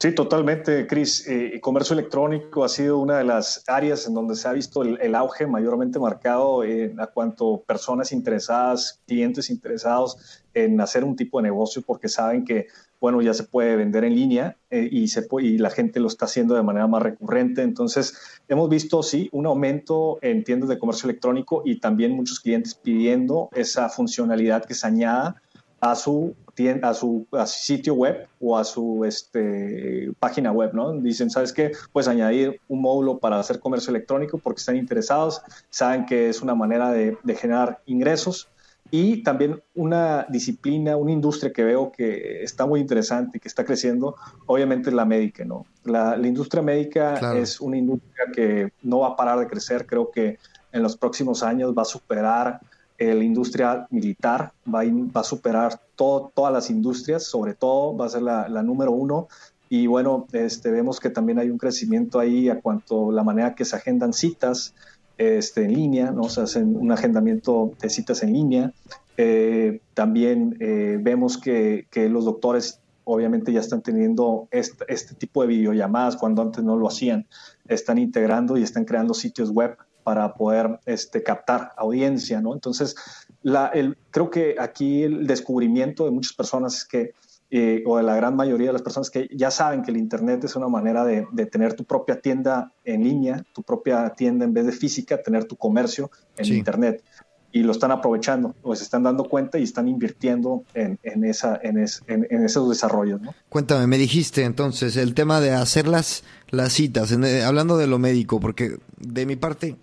Sí, 0.00 0.12
totalmente, 0.12 0.86
Cris. 0.86 1.26
Eh, 1.26 1.58
comercio 1.60 1.94
electrónico 1.94 2.62
ha 2.62 2.68
sido 2.68 2.98
una 2.98 3.18
de 3.18 3.24
las 3.24 3.64
áreas 3.66 4.06
en 4.06 4.14
donde 4.14 4.36
se 4.36 4.46
ha 4.46 4.52
visto 4.52 4.82
el, 4.82 4.96
el 5.00 5.12
auge 5.16 5.48
mayormente 5.48 5.98
marcado 5.98 6.62
en 6.62 7.00
a 7.00 7.08
cuanto 7.08 7.64
personas 7.66 8.12
interesadas, 8.12 9.00
clientes 9.08 9.50
interesados 9.50 10.44
en 10.54 10.80
hacer 10.80 11.02
un 11.02 11.16
tipo 11.16 11.38
de 11.38 11.48
negocio 11.48 11.82
porque 11.82 12.08
saben 12.08 12.44
que, 12.44 12.66
bueno, 13.00 13.20
ya 13.22 13.34
se 13.34 13.44
puede 13.44 13.74
vender 13.74 14.04
en 14.04 14.14
línea 14.14 14.56
eh, 14.70 14.88
y, 14.90 15.08
se 15.08 15.22
puede, 15.22 15.48
y 15.48 15.58
la 15.58 15.70
gente 15.70 15.98
lo 15.98 16.06
está 16.08 16.26
haciendo 16.26 16.54
de 16.54 16.62
manera 16.62 16.86
más 16.86 17.02
recurrente. 17.02 17.62
Entonces, 17.62 18.16
hemos 18.48 18.68
visto, 18.68 19.02
sí, 19.02 19.28
un 19.32 19.46
aumento 19.46 20.18
en 20.22 20.44
tiendas 20.44 20.68
de 20.68 20.78
comercio 20.78 21.08
electrónico 21.08 21.62
y 21.64 21.80
también 21.80 22.12
muchos 22.12 22.38
clientes 22.38 22.74
pidiendo 22.74 23.48
esa 23.52 23.88
funcionalidad 23.88 24.64
que 24.64 24.74
se 24.74 24.86
añada 24.86 25.42
a 25.80 25.94
su, 25.94 26.34
a 26.82 26.94
su, 26.94 27.26
sitio 27.46 27.94
web 27.94 28.26
o 28.40 28.58
a 28.58 28.64
su 28.64 29.04
este, 29.04 30.10
página 30.18 30.52
web, 30.52 30.74
¿no? 30.74 30.92
Dicen, 30.92 31.30
¿sabes 31.30 31.52
qué? 31.52 31.72
Pues 31.92 32.08
añadir 32.08 32.60
un 32.68 32.80
módulo 32.80 33.18
para 33.18 33.38
hacer 33.38 33.60
comercio 33.60 33.90
electrónico 33.90 34.38
porque 34.38 34.58
están 34.58 34.76
interesados, 34.76 35.40
saben 35.70 36.06
que 36.06 36.28
es 36.28 36.42
una 36.42 36.54
manera 36.54 36.90
de, 36.90 37.16
generar 37.36 37.80
ingresos 37.86 38.48
y 38.90 39.22
también 39.22 39.62
una 39.74 40.26
disciplina, 40.28 40.96
una 40.96 41.12
industria 41.12 41.52
que 41.52 41.62
veo 41.62 41.92
que 41.92 42.42
está 42.42 42.66
muy 42.66 42.80
interesante, 42.80 43.38
que 43.38 43.46
está 43.46 43.64
creciendo, 43.64 44.16
obviamente 44.46 44.88
es 44.88 44.96
la 44.96 45.04
médica, 45.04 45.44
¿no? 45.44 45.66
La, 45.84 46.16
industria 46.16 46.62
médica 46.62 47.36
es 47.36 47.60
una 47.60 47.76
industria 47.76 48.24
que 48.34 48.72
no 48.82 49.00
va 49.00 49.08
a 49.08 49.16
parar 49.16 49.38
de 49.38 49.46
crecer, 49.46 49.86
creo 49.86 50.10
que 50.10 50.38
en 50.72 50.82
los 50.82 50.96
próximos 50.96 51.42
años 51.42 51.74
va 51.76 51.82
a 51.82 51.86
superar 51.86 52.60
la 52.98 53.22
industria 53.22 53.86
militar 53.90 54.52
va 54.72 54.82
a, 55.20 55.24
superar 55.24 55.80
todas 55.94 56.52
las 56.52 56.68
industrias, 56.68 57.24
sobre 57.24 57.54
todo 57.54 57.96
va 57.96 58.06
a 58.06 58.08
ser 58.08 58.22
la, 58.22 58.62
número 58.62 58.92
uno. 58.92 59.28
Y 59.68 59.86
bueno, 59.86 60.26
este, 60.32 60.70
vemos 60.70 60.98
que 60.98 61.10
también 61.10 61.38
hay 61.38 61.50
un 61.50 61.58
crecimiento 61.58 62.18
ahí 62.18 62.48
a 62.48 62.60
cuanto 62.60 63.12
la 63.12 63.22
manera 63.22 63.54
que 63.54 63.64
se 63.64 63.76
agendan 63.76 64.12
citas 64.12 64.74
este, 65.18 65.64
en 65.64 65.74
línea, 65.74 66.10
¿no? 66.10 66.24
se 66.24 66.40
hacen 66.40 66.76
un 66.76 66.90
agendamiento 66.90 67.72
de 67.80 67.90
citas 67.90 68.22
en 68.22 68.32
línea. 68.32 68.72
Eh, 69.16 69.80
también 69.94 70.56
eh, 70.60 70.98
vemos 71.00 71.38
que, 71.38 71.86
que, 71.90 72.08
los 72.08 72.24
doctores 72.24 72.80
obviamente 73.02 73.52
ya 73.52 73.60
están 73.60 73.82
teniendo 73.82 74.48
este, 74.50 74.84
este 74.88 75.14
tipo 75.14 75.42
de 75.42 75.48
videollamadas 75.48 76.16
cuando 76.16 76.42
antes 76.42 76.62
no 76.62 76.76
lo 76.76 76.86
hacían. 76.86 77.26
Están 77.66 77.98
integrando 77.98 78.56
y 78.56 78.62
están 78.62 78.84
creando 78.84 79.14
sitios 79.14 79.50
web 79.50 79.76
para 80.08 80.32
poder 80.32 80.80
este, 80.86 81.22
captar 81.22 81.72
audiencia, 81.76 82.40
¿no? 82.40 82.54
Entonces, 82.54 82.96
la, 83.42 83.66
el, 83.66 83.98
creo 84.10 84.30
que 84.30 84.56
aquí 84.58 85.02
el 85.02 85.26
descubrimiento 85.26 86.06
de 86.06 86.12
muchas 86.12 86.32
personas 86.32 86.78
es 86.78 86.84
que, 86.86 87.12
eh, 87.50 87.82
o 87.84 87.98
de 87.98 88.02
la 88.02 88.16
gran 88.16 88.34
mayoría 88.34 88.68
de 88.68 88.72
las 88.72 88.80
personas 88.80 89.10
que 89.10 89.28
ya 89.30 89.50
saben 89.50 89.82
que 89.82 89.90
el 89.90 89.98
Internet 89.98 90.42
es 90.44 90.56
una 90.56 90.68
manera 90.68 91.04
de, 91.04 91.26
tener 91.52 91.74
tu 91.74 91.84
propia 91.84 92.22
tienda 92.22 92.72
en 92.86 93.04
línea, 93.04 93.44
tu 93.52 93.62
propia 93.62 94.08
tienda 94.16 94.46
en 94.46 94.54
vez 94.54 94.64
de 94.64 94.72
física, 94.72 95.20
tener 95.20 95.44
tu 95.44 95.56
comercio 95.56 96.10
en 96.38 96.54
Internet. 96.54 97.04
Y 97.52 97.62
lo 97.62 97.72
están 97.72 97.90
aprovechando, 97.90 98.54
o 98.62 98.74
se 98.74 98.84
están 98.84 99.02
dando 99.02 99.24
cuenta 99.24 99.58
y 99.58 99.64
están 99.64 99.88
invirtiendo 99.88 100.64
en, 100.72 100.98
en 101.02 101.24
esa, 101.24 101.60
en, 101.62 101.76
en, 102.06 102.44
esos 102.44 102.66
desarrollos. 102.70 103.20
¿no? 103.20 103.34
Cuéntame, 103.50 103.86
me 103.86 103.98
dijiste 103.98 104.44
entonces 104.44 104.96
el 104.96 105.12
tema 105.12 105.42
de 105.42 105.50
hacer 105.50 105.86
las, 105.86 106.24
las 106.48 106.72
citas, 106.72 107.12
eh, 107.12 107.44
hablando 107.44 107.76
de 107.76 107.86
lo 107.86 107.98
médico, 107.98 108.40
porque 108.40 108.78
de 108.98 109.26
mi 109.26 109.36
parte 109.36 109.76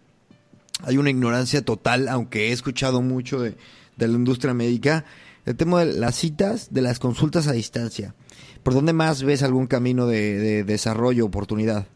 hay 0.83 0.97
una 0.97 1.09
ignorancia 1.09 1.63
total, 1.63 2.07
aunque 2.07 2.49
he 2.49 2.51
escuchado 2.51 3.01
mucho 3.01 3.39
de, 3.39 3.55
la 3.97 4.05
industria 4.07 4.53
médica, 4.53 5.05
el 5.45 5.55
tema 5.55 5.85
de 5.85 5.93
las 5.93 6.15
citas, 6.15 6.73
de 6.73 6.81
las 6.81 6.99
consultas 6.99 7.47
a 7.47 7.53
distancia. 7.53 8.13
¿Por 8.63 8.73
dónde 8.73 8.93
más 8.93 9.23
ves 9.23 9.43
algún 9.43 9.67
camino 9.67 10.07
de, 10.07 10.63
desarrollo, 10.63 11.25
oportunidad? 11.25 11.87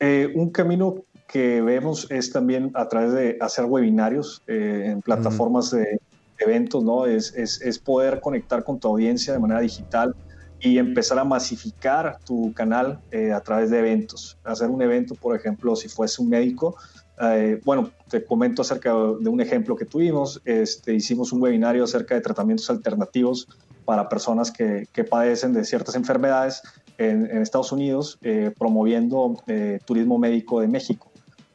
Eh, 0.00 0.30
un 0.34 0.50
camino 0.50 1.04
que 1.26 1.60
vemos 1.60 2.06
es 2.10 2.32
también 2.32 2.70
a 2.74 2.88
través 2.88 3.12
de 3.12 3.38
hacer 3.40 3.64
webinarios 3.64 4.42
eh, 4.46 4.84
en 4.86 5.00
plataformas 5.00 5.70
de 5.70 6.00
eventos, 6.38 6.84
¿no? 6.84 7.06
Es, 7.06 7.32
es, 7.34 7.78
poder 7.78 8.20
conectar 8.20 8.62
con 8.62 8.78
tu 8.78 8.88
audiencia 8.88 9.32
de 9.32 9.38
manera 9.38 9.60
digital 9.60 10.14
y 10.60 10.78
empezar 10.78 11.18
a 11.18 11.24
masificar 11.24 12.18
tu 12.24 12.52
canal 12.54 13.00
eh, 13.10 13.32
a 13.32 13.40
través 13.40 13.70
de 13.70 13.78
eventos. 13.78 14.38
Hacer 14.44 14.68
un 14.68 14.82
evento, 14.82 15.14
por 15.14 15.36
ejemplo, 15.36 15.76
si 15.76 15.88
fuese 15.88 16.22
un 16.22 16.28
médico, 16.28 16.76
eh, 17.20 17.60
bueno, 17.64 17.90
te 18.08 18.24
comento 18.24 18.62
acerca 18.62 18.90
de 18.92 19.28
un 19.28 19.40
ejemplo 19.40 19.76
que 19.76 19.84
tuvimos. 19.84 20.40
Este, 20.44 20.94
hicimos 20.94 21.32
un 21.32 21.42
webinario 21.42 21.84
acerca 21.84 22.14
de 22.14 22.20
tratamientos 22.20 22.68
alternativos 22.70 23.48
para 23.84 24.08
personas 24.08 24.50
que, 24.50 24.86
padecen 25.08 25.52
de 25.52 25.64
ciertas 25.64 25.94
enfermedades 25.94 26.62
en, 26.98 27.26
Estados 27.40 27.72
Unidos, 27.72 28.18
eh, 28.22 28.52
promoviendo 28.58 29.36
eh, 29.46 29.78
turismo 29.84 30.18
médico 30.18 30.60
de 30.60 30.68
México. 30.68 31.10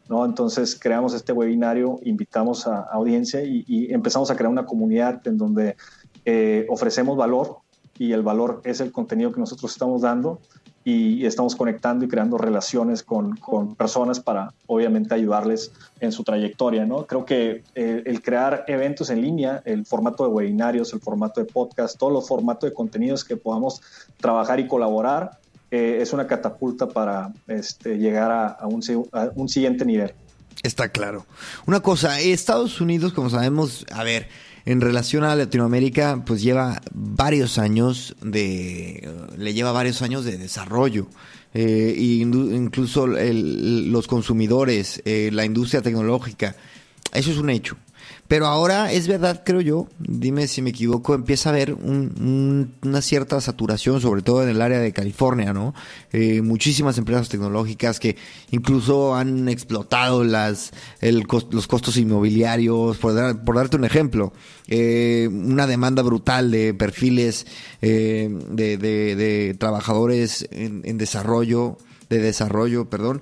¿no? 0.08 0.26
Entonces 0.26 0.78
creamos 0.80 1.14
este 1.14 1.34
webinario, 1.34 2.00
invitamos 2.04 2.68
a, 2.68 2.82
audiencia 2.82 3.44
y, 3.44 3.64
y, 3.68 3.94
empezamos 3.94 4.32
a 4.32 4.36
crear 4.36 4.52
una 4.52 4.66
comunidad 4.66 5.26
en 5.28 5.38
donde 5.38 5.76
ofrecemos 6.70 7.18
valor 7.18 7.58
y 7.98 8.14
el 8.14 8.22
valor 8.22 8.62
es 8.64 8.80
el 8.80 8.92
contenido 8.92 9.32
que 9.32 9.40
nosotros 9.40 9.72
estamos 9.72 10.02
dando 10.02 10.40
y 10.84 11.26
estamos 11.26 11.56
conectando 11.56 12.06
y 12.06 12.08
creando 12.08 12.38
relaciones 12.38 13.04
con, 13.04 13.36
con 13.38 13.76
personas 13.76 14.20
para 14.20 14.54
obviamente 14.66 15.14
ayudarles 15.14 15.72
en 16.00 16.12
su 16.12 16.24
trayectoria. 16.24 16.86
¿no? 16.86 17.06
Creo 17.06 17.26
que 17.26 17.64
eh, 17.76 18.04
el 18.06 18.22
crear 18.22 18.66
eventos 18.68 19.10
en 19.10 19.22
línea, 19.22 19.62
el 19.66 19.86
formato 19.86 20.24
de 20.24 20.30
webinarios, 20.30 20.94
el 20.94 21.00
formato 21.00 21.40
de 21.40 21.52
podcast, 21.52 21.98
todos 21.98 22.12
los 22.12 22.28
formatos 22.28 22.70
de 22.70 22.74
contenidos 22.74 23.24
que 23.24 23.38
podamos 23.38 23.82
trabajar 24.18 24.60
y 24.60 24.68
colaborar, 24.68 25.40
eh, 25.70 26.00
es 26.02 26.14
una 26.14 26.28
catapulta 26.28 26.88
para 26.88 27.32
este, 27.48 27.98
llegar 27.98 28.32
a, 28.32 28.68
un, 28.68 28.82
a 29.12 29.30
un 29.36 29.48
siguiente 29.48 29.86
nivel. 29.86 30.14
Está 30.64 30.90
claro. 30.90 31.26
Una 31.66 31.80
cosa, 31.80 32.20
Estados 32.20 32.82
Unidos, 32.82 33.14
como 33.14 33.30
sabemos, 33.30 33.86
a 33.92 34.04
ver, 34.04 34.28
en 34.66 34.82
relación 34.82 35.24
a 35.24 35.36
Latinoamérica, 35.36 36.24
pues 36.26 36.42
lleva 36.42 36.82
varios 36.94 37.58
años 37.58 38.16
de, 38.22 39.10
le 39.38 39.54
lleva 39.54 39.72
varios 39.72 40.02
años 40.02 40.26
de 40.26 40.38
desarrollo. 40.38 41.08
Eh, 41.54 41.96
incluso 41.98 43.08
los 43.08 44.08
consumidores, 44.08 45.02
eh, 45.04 45.30
la 45.34 45.44
industria 45.44 45.82
tecnológica, 45.82 46.56
eso 47.14 47.32
es 47.32 47.38
un 47.38 47.50
hecho. 47.50 47.76
Pero 48.28 48.48
ahora 48.48 48.92
es 48.94 49.08
verdad, 49.08 49.44
creo 49.46 49.60
yo, 49.60 49.88
dime 50.00 50.48
si 50.48 50.62
me 50.62 50.70
equivoco, 50.70 51.14
empieza 51.14 51.50
a 51.50 51.54
haber 51.54 51.74
una 51.74 53.02
cierta 53.02 53.42
saturación, 53.42 54.00
sobre 54.00 54.22
todo 54.22 54.44
en 54.44 54.50
el 54.50 54.62
área 54.62 54.80
de 54.80 54.94
California, 54.94 55.52
¿no? 55.52 55.74
Eh, 56.14 56.42
muchísimas 56.42 56.98
empresas 56.98 57.28
tecnológicas 57.28 58.00
que 58.00 58.16
incluso 58.52 59.16
han 59.16 59.50
explotado 59.50 60.24
las, 60.24 60.72
los 61.02 61.68
costos 61.68 61.98
inmobiliarios, 61.98 62.98
por, 62.98 63.14
darte 63.14 63.76
un 63.76 63.86
ejemplo. 63.86 64.32
Eh, 64.68 65.28
una 65.30 65.68
demanda 65.68 66.02
brutal 66.02 66.52
de 66.52 66.74
perfiles 66.74 67.46
eh, 67.82 68.30
de, 68.50 69.56
trabajadores 69.60 70.48
en, 70.52 70.84
en 70.86 70.98
desarrollo, 70.98 71.78
de 72.10 72.20
desarrollo, 72.20 72.90
perdón. 72.90 73.22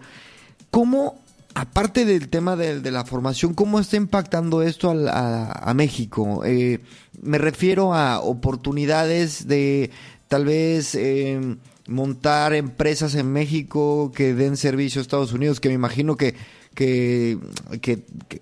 ¿Cómo 0.70 1.20
aparte 1.60 2.06
del 2.06 2.30
tema 2.30 2.56
de, 2.56 2.92
la 2.92 3.04
formación, 3.04 3.54
¿cómo 3.54 3.80
está 3.80 3.98
impactando 3.98 4.62
esto 4.62 4.92
a, 4.92 5.74
México? 5.76 6.44
Eh, 6.46 6.80
me 7.22 7.38
refiero 7.38 7.94
a 7.94 8.22
oportunidades 8.22 9.48
de 9.48 9.92
tal 10.30 10.46
vez 10.46 10.96
em, 10.96 11.58
montar 11.88 12.54
empresas 12.54 13.14
en 13.16 13.34
México 13.34 14.12
que 14.16 14.34
den 14.34 14.56
servicio 14.56 15.00
a 15.00 15.04
Estados 15.04 15.34
Unidos, 15.34 15.60
que 15.60 15.68
me 15.68 15.76
imagino 15.76 16.16
que, 16.16 16.36
que, 16.76 17.38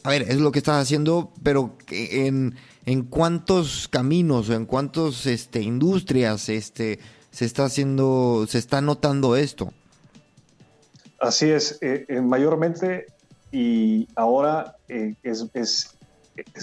a 0.03 0.09
ver, 0.09 0.23
es 0.23 0.37
lo 0.37 0.51
que 0.51 0.59
estás 0.59 0.79
haciendo, 0.79 1.31
pero 1.41 1.75
en, 1.89 2.53
en 2.85 3.01
cuántos 3.01 3.87
caminos 3.87 4.49
o 4.49 4.53
en 4.53 4.65
cuántas 4.67 5.25
este, 5.25 5.61
industrias 5.63 6.49
este, 6.49 6.99
se 7.31 7.45
está 7.45 7.65
haciendo, 7.65 8.45
se 8.47 8.59
está 8.59 8.81
notando 8.81 9.35
esto. 9.35 9.73
Así 11.19 11.49
es, 11.49 11.79
eh, 11.81 12.05
eh, 12.07 12.21
mayormente 12.21 13.07
y 13.51 14.07
ahora 14.15 14.75
eh, 14.87 15.15
es, 15.23 15.97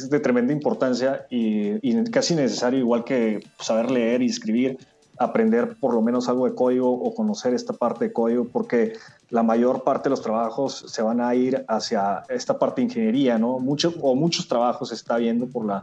de 0.09 0.21
tremenda 0.21 0.53
importancia 0.53 1.27
y, 1.29 2.05
casi 2.11 2.37
necesario, 2.37 2.79
igual 2.79 3.03
que 3.05 3.40
saber 3.59 3.90
leer 3.90 4.23
y 4.23 4.27
escribir, 4.27 4.79
aprender 5.19 5.77
por 5.81 5.95
lo 5.95 6.03
menos 6.03 6.29
algo 6.29 6.47
de 6.49 6.55
código 6.55 6.93
o 6.93 7.14
conocer 7.14 7.55
esta 7.55 7.73
parte 7.73 8.07
de 8.07 8.12
código, 8.12 8.47
porque 8.47 8.93
la 9.31 9.43
mayor 9.43 9.83
parte 9.83 10.05
de 10.05 10.11
los 10.11 10.23
trabajos 10.23 10.85
se 10.87 11.03
van 11.03 11.21
a 11.21 11.35
ir 11.35 11.64
hacia 11.67 12.23
esta 12.29 12.59
parte 12.59 12.81
de 12.81 12.87
ingeniería, 12.87 13.38
¿no? 13.38 13.59
Muchos 13.59 13.97
o 14.01 14.14
muchos 14.14 14.47
trabajos 14.47 14.90
se 14.90 14.95
está 14.95 15.17
viendo 15.17 15.49
por 15.49 15.67
la, 15.67 15.83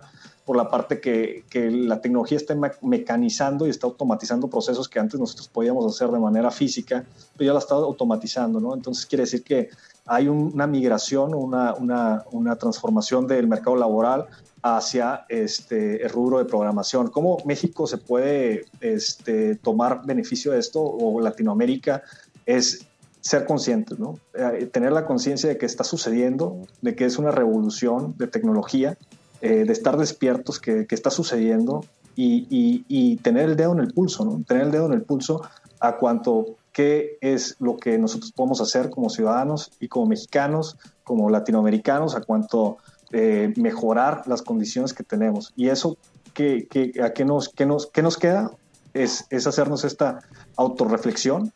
por 0.52 0.58
la 0.58 0.70
parte 0.70 1.00
que, 1.00 1.46
que, 1.50 1.72
la 1.72 2.02
tecnología 2.02 2.36
está 2.36 2.54
mecanizando 2.82 3.66
y 3.66 3.70
está 3.70 3.88
automatizando 3.88 4.50
procesos 4.50 4.90
que 4.90 5.00
antes 5.00 5.18
nosotros 5.18 5.48
podíamos 5.48 5.86
hacer 5.86 6.10
de 6.10 6.20
manera 6.20 6.52
física, 6.52 7.06
pero 7.38 7.48
ya 7.48 7.54
la 7.54 7.60
está 7.60 7.76
automatizando, 7.76 8.60
¿no? 8.60 8.74
Entonces 8.74 9.06
quiere 9.06 9.24
decir 9.24 9.46
que 9.46 9.70
hay 10.06 10.28
una 10.28 10.68
migración, 10.68 11.34
una, 11.34 11.74
una, 11.76 12.26
una, 12.34 12.58
transformación 12.58 13.28
del 13.28 13.48
mercado 13.48 13.78
laboral 13.78 14.26
hacia 14.62 15.24
este, 15.30 16.04
el 16.04 16.10
rubro 16.10 16.40
de 16.40 16.44
programación. 16.44 17.12
¿Cómo 17.12 17.38
México 17.46 17.88
se 17.88 17.98
puede 17.98 18.66
este, 18.82 19.56
tomar 19.56 20.06
beneficio 20.06 20.52
de 20.52 20.60
esto 20.60 20.82
o 20.84 21.22
Latinoamérica? 21.22 22.04
Es 22.46 22.86
ser 23.22 23.46
conscientes, 23.46 23.98
¿no? 24.00 24.20
Eh, 24.34 24.66
tener 24.66 24.92
la 24.92 25.06
conciencia 25.06 25.48
de 25.48 25.58
que 25.58 25.66
está 25.66 25.86
sucediendo, 25.86 26.58
de 26.82 26.94
que 26.94 27.06
es 27.06 27.18
una 27.18 27.32
revolución 27.32 28.16
de 28.18 28.28
tecnología 28.28 28.98
eh, 29.42 29.66
de 29.66 29.74
estar 29.74 29.98
despiertos 29.98 30.60
que, 30.60 30.86
está 30.90 31.10
sucediendo 31.10 31.84
y, 32.16 33.18
tener 33.24 33.50
el 33.50 33.56
dedo 33.56 33.74
en 33.74 33.80
el 33.80 33.94
pulso, 33.94 34.24
¿no? 34.24 34.44
Tener 34.48 34.64
el 34.64 34.72
dedo 34.72 34.86
en 34.86 34.94
el 34.94 35.02
pulso 35.02 35.42
a 35.80 35.98
cuanto 35.98 36.58
qué 36.72 37.18
es 37.22 37.56
lo 37.60 37.78
que 37.78 37.98
nosotros 37.98 38.32
podemos 38.32 38.62
hacer 38.62 38.90
como 38.90 39.10
ciudadanos 39.10 39.72
y 39.80 39.88
como 39.88 40.06
mexicanos, 40.06 40.78
como 41.04 41.30
latinoamericanos, 41.30 42.16
a 42.16 42.22
cuanto 42.22 42.78
eh, 43.12 43.52
mejorar 43.58 44.28
las 44.28 44.42
condiciones 44.44 44.94
que 44.94 45.04
tenemos. 45.04 45.52
Y 45.56 45.70
eso 45.70 45.98
¿qué, 46.34 46.68
qué, 46.70 46.94
a 47.04 47.12
qué, 47.12 47.26
nos, 47.26 47.50
qué, 47.50 47.66
nos, 47.66 47.88
qué 47.88 48.02
nos 48.02 48.18
queda? 48.18 48.52
Es, 48.94 49.26
es 49.30 49.48
hacernos 49.48 49.84
esta 49.84 50.20
autorreflexión 50.56 51.52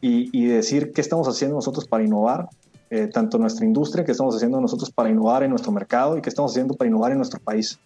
y, 0.00 0.28
y 0.38 0.46
decir 0.46 0.92
qué 0.92 1.00
estamos 1.00 1.28
haciendo 1.28 1.56
nosotros 1.56 1.86
para 1.86 2.04
innovar, 2.04 2.48
eh, 2.94 3.06
tanto 3.06 3.38
nuestra 3.38 3.64
industria, 3.64 4.04
qué 4.04 4.12
estamos 4.12 4.36
haciendo 4.36 4.60
nosotros 4.60 4.90
para 4.90 5.08
innovar 5.08 5.42
en 5.42 5.48
nuestro 5.48 5.72
mercado 5.72 6.18
y 6.18 6.20
qué 6.20 6.28
estamos 6.28 6.52
haciendo 6.52 6.74
para 6.74 6.90
innovar 6.90 7.10
en 7.10 7.16
nuestro 7.16 7.40
país. 7.40 7.78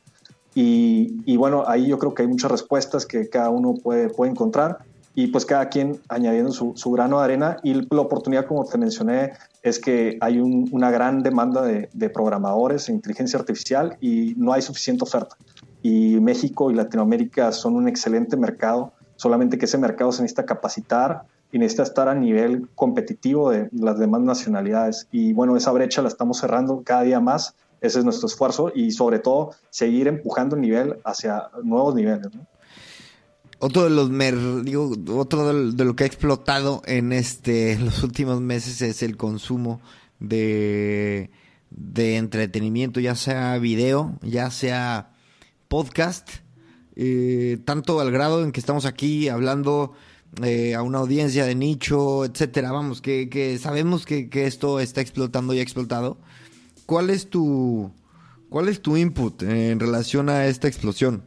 Y, 0.53 1.37
bueno, 1.37 1.63
ahí 1.65 1.87
yo 1.87 1.97
creo 2.01 2.13
que 2.13 2.23
hay 2.23 2.29
muchas 2.29 2.51
respuestas 2.51 3.07
que 3.07 3.29
cada 3.29 3.51
uno 3.51 3.75
puede, 3.75 4.09
puede 4.09 4.33
encontrar 4.33 4.79
y 5.15 5.29
pues 5.29 5.47
cada 5.47 5.69
quien 5.69 6.01
añadiendo 6.09 6.51
su, 6.51 6.73
su, 6.75 6.91
grano 6.91 7.19
de 7.19 7.25
arena 7.25 7.59
y 7.63 7.75
la 7.75 8.01
oportunidad, 8.01 8.47
como 8.47 8.65
te 8.65 8.79
mencioné, 8.79 9.35
es 9.63 9.79
que 9.79 10.19
hay 10.21 10.41
un, 10.41 10.69
una 10.73 10.91
gran 10.91 11.23
demanda 11.23 11.63
de, 11.63 11.89
de, 11.93 12.11
programadores 12.11 12.89
en 12.89 12.97
inteligencia 12.97 13.39
artificial 13.39 13.97
y 14.01 14.35
no 14.39 14.55
hay 14.55 14.63
suficiente 14.63 15.05
oferta. 15.05 15.37
Y 15.83 16.19
México 16.19 16.69
y 16.73 16.75
Latinoamérica 16.75 17.53
son 17.53 17.77
un 17.77 17.87
excelente 17.87 18.37
mercado, 18.37 18.93
solamente 19.15 19.57
que 19.57 19.67
ese 19.67 19.79
mercado 19.79 20.11
se 20.11 20.23
necesita 20.23 20.47
capacitar 20.47 21.23
y 21.53 21.59
necesita 21.59 21.85
estar 21.85 22.09
a 22.09 22.15
nivel 22.15 22.69
competitivo 22.75 23.51
de 23.51 23.69
las 23.73 23.99
demás 23.99 24.23
nacionalidades. 24.23 25.09
Y 25.13 25.33
bueno, 25.33 25.57
esa 25.57 25.73
brecha 25.73 26.03
la 26.03 26.09
estamos 26.09 26.39
cerrando 26.39 26.83
cada 26.85 27.03
día 27.03 27.21
más 27.21 27.55
ese 27.81 27.99
es 27.99 28.05
nuestro 28.05 28.27
esfuerzo 28.27 28.73
y 28.75 28.91
sobre 28.91 29.19
todo 29.19 29.51
seguir 29.71 30.09
empujando 30.09 30.57
el 30.57 30.63
nivel 30.63 30.97
hacia 31.05 31.49
nuevos 31.63 31.95
niveles. 31.95 32.29
Otro 33.59 33.85
de 33.85 33.91
los 33.91 34.11
digo, 34.65 34.93
otro 35.17 35.73
de 35.73 35.85
lo 35.85 35.97
que 35.97 36.05
ha 36.05 36.07
explotado 36.07 36.83
en 36.85 37.13
este 37.13 37.79
los 37.79 38.03
últimos 38.03 38.41
meses 38.41 38.83
es 38.83 39.03
el 39.03 39.17
consumo 39.17 39.81
de, 40.21 41.31
de 41.71 42.17
entretenimiento, 42.17 43.01
ya 43.01 43.15
sea 43.15 43.57
video, 43.59 44.19
ya 44.23 44.51
sea 44.51 45.13
podcast, 45.69 46.29
eh, 46.97 47.59
tanto 47.65 48.01
al 48.01 48.11
grado 48.11 48.43
en 48.43 48.53
que 48.53 48.61
estamos 48.61 48.85
aquí 48.85 49.29
hablando 49.29 49.93
eh, 50.43 50.75
a 50.75 50.83
una 50.83 50.99
audiencia 50.99 51.45
de 51.45 51.55
nicho, 51.55 52.25
etcétera. 52.25 52.73
Vamos, 52.73 53.01
que, 53.01 53.29
que 53.29 53.59
sabemos 53.59 54.05
que, 54.05 54.29
que, 54.29 54.47
esto 54.47 54.81
está 54.81 55.01
explotando 55.01 55.55
y 55.55 55.59
ha 55.59 55.63
explotado. 55.63 56.19
¿Cuál 56.85 57.11
es 57.11 57.31
tu 57.31 57.91
cuál 58.49 58.69
es 58.69 58.81
tu 58.81 58.97
input 58.97 59.43
en 59.43 59.81
relación 59.81 60.29
a 60.29 60.47
esta 60.47 60.69
explosión? 60.69 61.23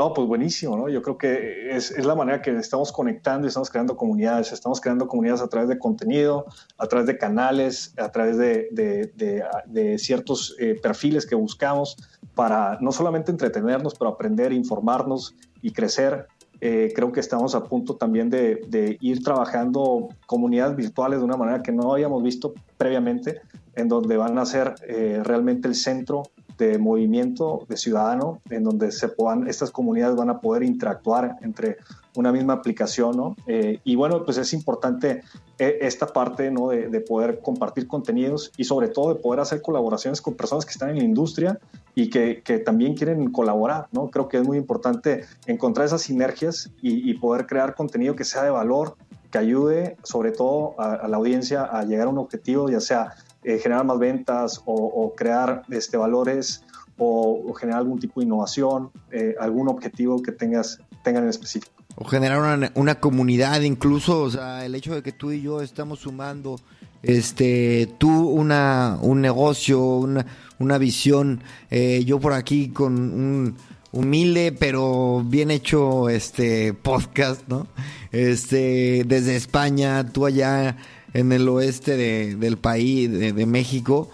No, 0.00 0.14
pues 0.14 0.26
buenísimo, 0.26 0.78
¿no? 0.78 0.88
Yo 0.88 1.02
creo 1.02 1.18
que 1.18 1.76
es, 1.76 1.90
la 2.02 2.14
manera 2.14 2.40
que 2.40 2.56
estamos 2.56 2.90
conectando 2.90 3.46
y 3.46 3.48
estamos 3.48 3.68
creando 3.68 3.98
comunidades. 3.98 4.50
Estamos 4.50 4.80
creando 4.80 5.06
comunidades 5.06 5.42
a 5.42 5.48
través 5.48 5.68
de 5.68 5.78
contenido, 5.78 6.46
a 6.78 6.86
través 6.86 7.06
de 7.06 7.18
canales, 7.18 7.92
a 7.98 8.10
través 8.10 8.38
de, 8.38 8.68
de, 8.70 9.12
de, 9.14 9.44
de 9.66 9.98
ciertos 9.98 10.56
eh, 10.58 10.74
perfiles 10.80 11.26
que 11.26 11.34
buscamos 11.34 11.98
para 12.34 12.78
no 12.80 12.92
solamente 12.92 13.30
entretenernos, 13.30 13.94
pero 13.94 14.08
aprender, 14.08 14.54
informarnos 14.54 15.34
y 15.60 15.72
crecer 15.72 16.28
eh, 16.60 16.92
creo 16.94 17.10
que 17.12 17.20
estamos 17.20 17.54
a 17.54 17.64
punto 17.64 17.96
también 17.96 18.28
de, 18.28 18.98
ir 19.00 19.22
trabajando 19.22 20.08
comunidades 20.26 20.76
virtuales 20.76 21.20
de 21.20 21.24
una 21.24 21.36
manera 21.36 21.62
que 21.62 21.72
no 21.72 21.92
habíamos 21.92 22.22
visto 22.22 22.54
previamente, 22.76 23.40
en 23.76 23.88
donde 23.88 24.16
van 24.16 24.38
a 24.38 24.44
ser 24.44 24.74
eh, 24.86 25.20
realmente 25.24 25.68
el 25.68 25.74
centro 25.74 26.24
de 26.60 26.78
movimiento 26.78 27.64
de 27.68 27.76
ciudadano, 27.76 28.40
en 28.50 28.64
donde 28.64 28.92
se 28.92 29.08
puedan, 29.08 29.48
estas 29.48 29.70
comunidades 29.70 30.16
van 30.16 30.30
a 30.30 30.40
poder 30.40 30.62
interactuar 30.62 31.38
entre 31.42 31.78
una 32.14 32.32
misma 32.32 32.54
aplicación, 32.54 33.16
¿no? 33.16 33.36
Eh, 33.46 33.80
y 33.84 33.96
bueno, 33.96 34.24
pues 34.24 34.36
es 34.36 34.52
importante 34.52 35.22
eh, 35.58 35.78
esta 35.80 36.06
parte, 36.06 36.50
¿no? 36.50 36.68
De, 36.68 36.88
de, 36.88 37.00
poder 37.00 37.40
compartir 37.40 37.86
contenidos 37.86 38.52
y 38.56 38.64
sobre 38.64 38.88
todo 38.88 39.14
de 39.14 39.20
poder 39.20 39.40
hacer 39.40 39.62
colaboraciones 39.62 40.20
con 40.20 40.34
personas 40.34 40.64
que 40.64 40.72
están 40.72 40.90
en 40.90 40.98
la 40.98 41.04
industria 41.04 41.58
y 41.94 42.10
que, 42.10 42.42
que 42.42 42.58
también 42.58 42.94
quieren 42.94 43.30
colaborar, 43.30 43.86
¿no? 43.92 44.10
Creo 44.10 44.28
que 44.28 44.38
es 44.38 44.46
muy 44.46 44.58
importante 44.58 45.24
encontrar 45.46 45.86
esas 45.86 46.02
sinergias 46.02 46.70
y, 46.82 47.10
y 47.10 47.14
poder 47.14 47.46
crear 47.46 47.74
contenido 47.74 48.16
que 48.16 48.24
sea 48.24 48.42
de 48.42 48.50
valor, 48.50 48.96
que 49.30 49.38
ayude 49.38 49.96
sobre 50.02 50.32
todo 50.32 50.74
a, 50.78 50.94
a 50.94 51.08
la 51.08 51.16
audiencia 51.16 51.62
a 51.62 51.84
llegar 51.84 52.08
a 52.08 52.10
un 52.10 52.18
objetivo, 52.18 52.68
ya 52.68 52.80
sea 52.80 53.14
eh, 53.44 53.58
generar 53.58 53.84
más 53.84 53.98
ventas 53.98 54.62
o, 54.64 55.14
crear 55.16 55.62
este, 55.70 55.96
valores 55.96 56.64
o, 56.98 57.42
o, 57.46 57.54
generar 57.54 57.80
algún 57.80 57.98
tipo 57.98 58.20
de 58.20 58.26
innovación, 58.26 58.90
eh, 59.10 59.34
algún 59.40 59.68
objetivo 59.68 60.22
que 60.22 60.32
tengas, 60.32 60.78
tengan 61.02 61.24
en 61.24 61.30
específico. 61.30 61.72
O 61.96 62.04
generar 62.04 62.38
una, 62.38 62.72
una, 62.74 63.00
comunidad, 63.00 63.60
incluso, 63.62 64.22
o 64.22 64.30
sea, 64.30 64.64
el 64.64 64.74
hecho 64.74 64.94
de 64.94 65.02
que 65.02 65.12
tú 65.12 65.32
y 65.32 65.42
yo 65.42 65.60
estamos 65.60 66.00
sumando, 66.00 66.60
este, 67.02 67.88
tú 67.98 68.28
una, 68.28 68.98
un 69.00 69.20
negocio, 69.20 69.80
una, 69.80 70.26
una 70.58 70.78
visión, 70.78 71.42
eh, 71.70 72.04
yo 72.04 72.20
por 72.20 72.32
aquí 72.34 72.68
con 72.68 72.94
un 72.94 73.56
humilde 73.92 74.54
pero 74.56 75.24
bien 75.24 75.50
hecho 75.50 76.08
este 76.08 76.74
podcast, 76.74 77.42
¿no? 77.48 77.66
Este, 78.12 79.04
desde 79.06 79.36
España, 79.36 80.06
tú 80.12 80.26
allá 80.26 80.76
en 81.14 81.32
el 81.32 81.48
oeste 81.48 81.96
de, 81.96 82.36
del 82.36 82.56
país, 82.56 83.10
de, 83.10 83.32
de, 83.32 83.46
México, 83.46 84.10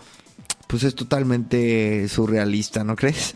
pues 0.66 0.82
es 0.84 0.94
totalmente 0.94 2.08
surrealista, 2.08 2.84
¿no 2.84 2.96
crees? 2.96 3.34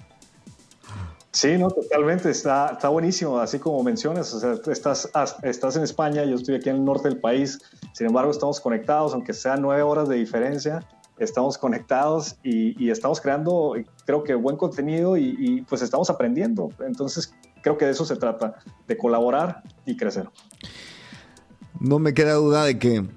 Sí, 1.33 1.57
no, 1.59 1.71
totalmente, 1.71 2.31
está, 2.31 2.71
está 2.73 2.89
buenísimo, 2.89 3.39
así 3.39 3.61
como 3.61 3.83
mencionas, 3.85 4.35
o 4.35 4.41
sea, 4.41 4.55
estás, 4.73 5.09
estás 5.43 5.77
en 5.77 5.85
España, 5.85 6.25
yo 6.25 6.35
estoy 6.35 6.57
aquí 6.57 6.71
en 6.71 6.77
el 6.77 6.85
norte 6.85 7.09
del 7.09 7.21
país, 7.21 7.61
sin 7.93 8.09
embargo 8.09 8.33
estamos 8.33 8.61
conectados, 8.61 9.15
aunque 9.15 9.33
sean 9.33 9.63
nueve 9.63 9.83
horas 9.83 10.09
de 10.09 10.17
diferencia, 10.17 10.81
estamos 11.19 11.57
conectados 11.57 12.37
y, 12.43 12.83
y 12.85 12.91
estamos 12.91 13.21
creando, 13.21 13.75
creo 14.07 14.25
que 14.25 14.35
buen 14.35 14.57
contenido 14.57 15.17
y, 15.17 15.37
y 15.39 15.61
pues 15.63 15.83
estamos 15.83 16.11
aprendiendo, 16.11 16.71
entonces 16.85 17.33
creo 17.63 17.79
que 17.79 17.85
de 17.85 17.93
eso 17.93 18.05
se 18.05 18.17
trata, 18.17 18.57
de 18.89 18.97
colaborar 18.97 19.63
y 19.87 19.97
crecer. 19.97 20.29
No 21.79 22.01
me 22.01 22.13
queda 22.13 22.35
duda 22.35 22.65
de 22.65 22.79
que 22.81 23.09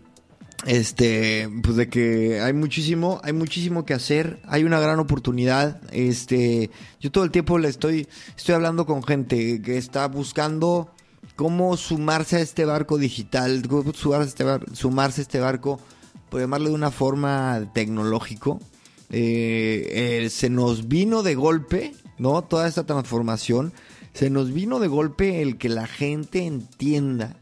este 0.66 1.50
pues 1.62 1.76
de 1.76 1.90
que 1.90 2.40
hay 2.42 2.54
muchísimo 2.54 3.20
hay 3.24 3.34
muchísimo 3.34 3.86
que 3.86 3.94
hacer 3.94 4.40
hay 4.46 4.64
una 4.64 4.80
gran 4.80 5.00
oportunidad 5.00 5.82
este 5.92 6.70
yo 7.00 7.12
todo 7.12 7.24
el 7.24 7.32
tiempo 7.32 7.58
le 7.58 7.68
estoy 7.68 8.08
estoy 8.38 8.56
hablando 8.56 8.86
con 8.86 9.04
gente 9.04 9.62
que 9.62 9.78
está 9.78 10.08
buscando 10.08 10.90
cómo 11.36 11.76
sumarse 11.76 12.38
a 12.38 12.40
este 12.40 12.66
barco 12.66 12.98
digital 12.98 13.64
cómo 13.68 13.94
sumarse 13.94 14.26
a 14.26 14.30
este, 14.30 14.44
bar, 14.44 14.66
sumarse 14.74 15.22
a 15.22 15.24
este 15.24 15.40
barco 15.40 15.80
por 16.34 16.42
llamarlo 16.42 16.70
de 16.70 16.74
una 16.74 16.90
forma 16.90 17.70
tecnológico. 17.76 18.60
Eh, 19.12 20.24
eh, 20.24 20.30
se 20.32 20.50
nos 20.50 20.88
vino 20.88 21.22
de 21.22 21.36
golpe 21.36 21.94
no 22.18 22.44
toda 22.44 22.68
esta 22.68 22.88
transformación. 22.88 23.72
Se 24.14 24.32
nos 24.32 24.52
vino 24.52 24.80
de 24.80 24.88
golpe 24.88 25.44
el 25.44 25.60
que 25.60 25.70
la 25.70 25.86
gente 25.86 26.48
entienda 26.48 27.38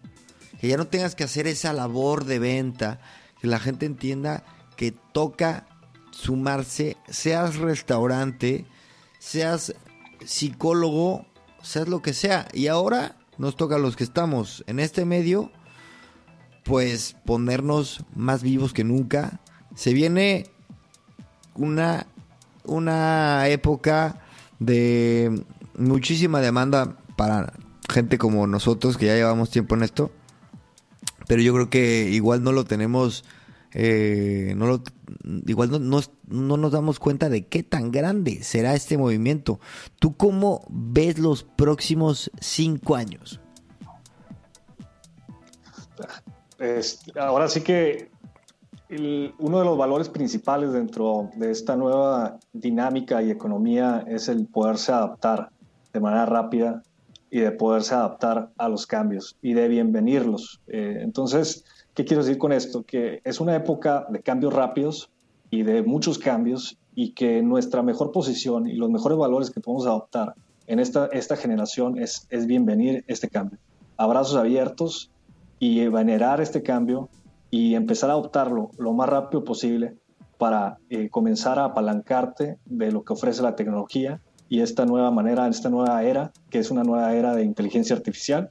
que 0.62 0.68
ya 0.68 0.78
no 0.78 0.86
tengas 0.86 1.16
que 1.16 1.24
hacer 1.24 1.48
esa 1.48 1.74
labor 1.74 2.26
de 2.26 2.38
venta, 2.38 3.00
que 3.42 3.48
la 3.48 3.60
gente 3.60 3.88
entienda 3.88 4.44
que 4.78 4.92
toca 4.92 5.66
sumarse, 6.12 6.98
seas 7.10 7.56
restaurante, 7.56 8.68
seas 9.18 9.74
psicólogo, 10.24 11.26
seas 11.64 11.88
lo 11.88 12.04
que 12.04 12.14
sea. 12.14 12.48
Y 12.54 12.68
ahora 12.68 13.16
nos 13.40 13.56
toca 13.56 13.78
a 13.78 13.80
los 13.80 13.96
que 13.96 14.04
estamos 14.04 14.64
en 14.68 14.80
este 14.80 15.04
medio, 15.04 15.52
pues 16.64 17.16
ponernos 17.26 18.06
más 18.14 18.44
vivos 18.44 18.72
que 18.72 18.84
nunca. 18.84 19.40
Se 19.74 19.96
viene 19.96 20.46
una, 21.56 22.06
una 22.66 23.48
época 23.48 24.22
de 24.60 25.44
muchísima 25.76 26.40
demanda 26.40 26.98
para 27.16 27.52
gente 27.90 28.20
como 28.20 28.46
nosotros 28.46 28.96
que 28.96 29.08
ya 29.08 29.16
llevamos 29.16 29.50
tiempo 29.50 29.74
en 29.74 29.82
esto 29.82 30.12
pero 31.32 31.44
yo 31.44 31.54
creo 31.54 31.70
que 31.70 32.10
igual 32.10 32.44
no 32.44 32.52
lo 32.52 32.66
tenemos, 32.66 33.24
eh, 33.74 34.54
no 34.58 34.68
lo, 34.68 34.84
igual 35.48 35.72
no, 35.72 35.80
no, 35.80 36.02
no, 36.28 36.58
nos 36.58 36.74
damos 36.74 37.00
cuenta 37.00 37.30
de 37.30 37.48
qué 37.48 37.64
tan 37.64 37.90
grande 37.90 38.44
será 38.44 38.74
este 38.74 38.98
movimiento. 38.98 39.62
¿Tú 39.98 40.18
cómo 40.18 40.66
ves 40.70 41.20
los 41.20 41.44
próximos 41.44 42.32
cinco 42.42 42.96
años? 42.96 43.40
Es, 46.60 47.00
ahora 47.18 47.48
sí 47.48 47.62
que 47.62 48.12
uno 49.40 49.60
de 49.60 49.64
los 49.64 49.78
valores 49.78 50.10
principales 50.10 50.74
dentro 50.74 51.30
de 51.38 51.50
esta 51.50 51.78
nueva 51.78 52.40
dinámica 52.52 53.24
y 53.24 53.32
economía 53.32 54.04
es 54.06 54.28
el 54.28 54.48
poderse 54.48 54.92
adaptar 54.92 55.50
de 55.94 56.00
manera 56.02 56.26
rápida 56.26 56.84
y 57.32 57.40
de 57.40 57.52
poderse 57.52 57.96
adaptar 57.96 58.52
a 58.58 58.68
los 58.68 58.86
cambios 58.86 59.38
y 59.42 59.54
de 59.54 59.70
bienvenirlos. 59.70 60.62
Eh, 60.68 61.00
entonces, 61.02 61.64
¿qué 61.96 62.04
quiero 62.04 62.24
decir 62.24 62.38
con 62.38 62.52
esto? 62.52 62.84
Que 62.84 63.22
es 63.24 63.40
una 63.40 63.56
época 63.56 64.06
de 64.10 64.22
cambios 64.22 64.54
rápidos 64.54 65.10
y 65.50 65.64
de 65.64 65.82
muchos 65.82 66.20
cambios 66.20 66.78
y 66.94 67.14
que 67.14 67.42
nuestra 67.42 67.82
mejor 67.84 68.12
posición 68.12 68.68
y 68.68 68.74
los 68.74 68.90
mejores 68.90 69.18
valores 69.18 69.50
que 69.50 69.62
podemos 69.62 69.88
adoptar 69.88 70.36
en 70.68 70.80
esta, 70.80 71.08
esta 71.08 71.38
generación 71.38 71.98
es, 71.98 72.28
es 72.30 72.46
bienvenir 72.46 73.06
este 73.08 73.30
cambio. 73.30 73.60
Abrazos 73.96 74.36
abiertos 74.36 75.10
y 75.58 75.88
venerar 75.88 76.42
este 76.42 76.62
cambio 76.62 77.10
y 77.50 77.76
empezar 77.76 78.10
a 78.10 78.14
adoptarlo 78.14 78.72
lo 78.78 78.92
más 78.92 79.08
rápido 79.08 79.46
posible 79.46 79.96
para 80.38 80.80
eh, 80.90 81.10
comenzar 81.10 81.60
a 81.60 81.66
apalancarte 81.66 82.58
de 82.66 82.92
lo 82.92 83.04
que 83.04 83.14
ofrece 83.14 83.42
la 83.42 83.56
tecnología 83.56 84.20
y 84.52 84.60
esta 84.60 84.86
nueva 84.86 85.12
manera, 85.12 85.48
esta 85.48 85.70
nueva 85.70 86.04
era, 86.04 86.34
que 86.50 86.60
es 86.60 86.72
una 86.72 86.84
nueva 86.84 87.16
era 87.16 87.34
de 87.34 87.46
inteligencia 87.46 87.96
artificial. 87.96 88.50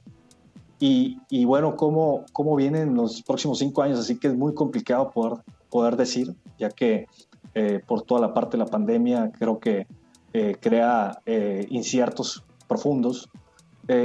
Y, 0.79 1.19
y 1.29 1.45
bueno, 1.45 1.75
cómo, 1.75 2.25
cómo 2.33 2.55
vienen 2.55 2.95
los 2.95 3.21
próximos 3.21 3.59
cinco 3.59 3.83
años, 3.83 3.99
así 3.99 4.17
que 4.17 4.29
es 4.29 4.35
muy 4.35 4.55
complicado 4.55 5.11
poder, 5.11 5.43
poder 5.69 5.97
decir, 5.97 6.33
ya 6.57 6.71
que 6.71 7.05
eh, 7.53 7.81
por 7.85 8.01
toda 8.01 8.19
la 8.19 8.33
parte 8.33 8.57
de 8.57 8.63
la 8.63 8.65
pandemia 8.65 9.31
creo 9.37 9.59
que 9.59 9.85
eh, 10.33 10.55
crea 10.59 11.19
eh, 11.27 11.67
inciertos 11.69 12.43
profundos. 12.67 13.29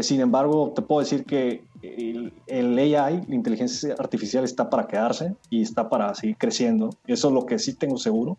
sin 0.03 0.21
embargo, 0.21 0.73
te 0.77 0.83
puedo 0.83 1.01
decir 1.01 1.25
que 1.25 1.65
el, 1.81 2.31
el, 2.47 2.77
AI, 2.79 3.25
la 3.27 3.35
inteligencia 3.35 3.95
artificial, 3.99 4.45
está 4.45 4.69
para 4.69 4.87
quedarse 4.87 5.35
y 5.49 5.63
está 5.63 5.89
para 5.89 6.15
seguir 6.15 6.37
creciendo. 6.37 6.91
Eso 7.07 7.29
es 7.29 7.35
lo 7.35 7.47
que 7.47 7.59
sí 7.59 7.73
tengo 7.73 7.97
seguro. 7.97 8.37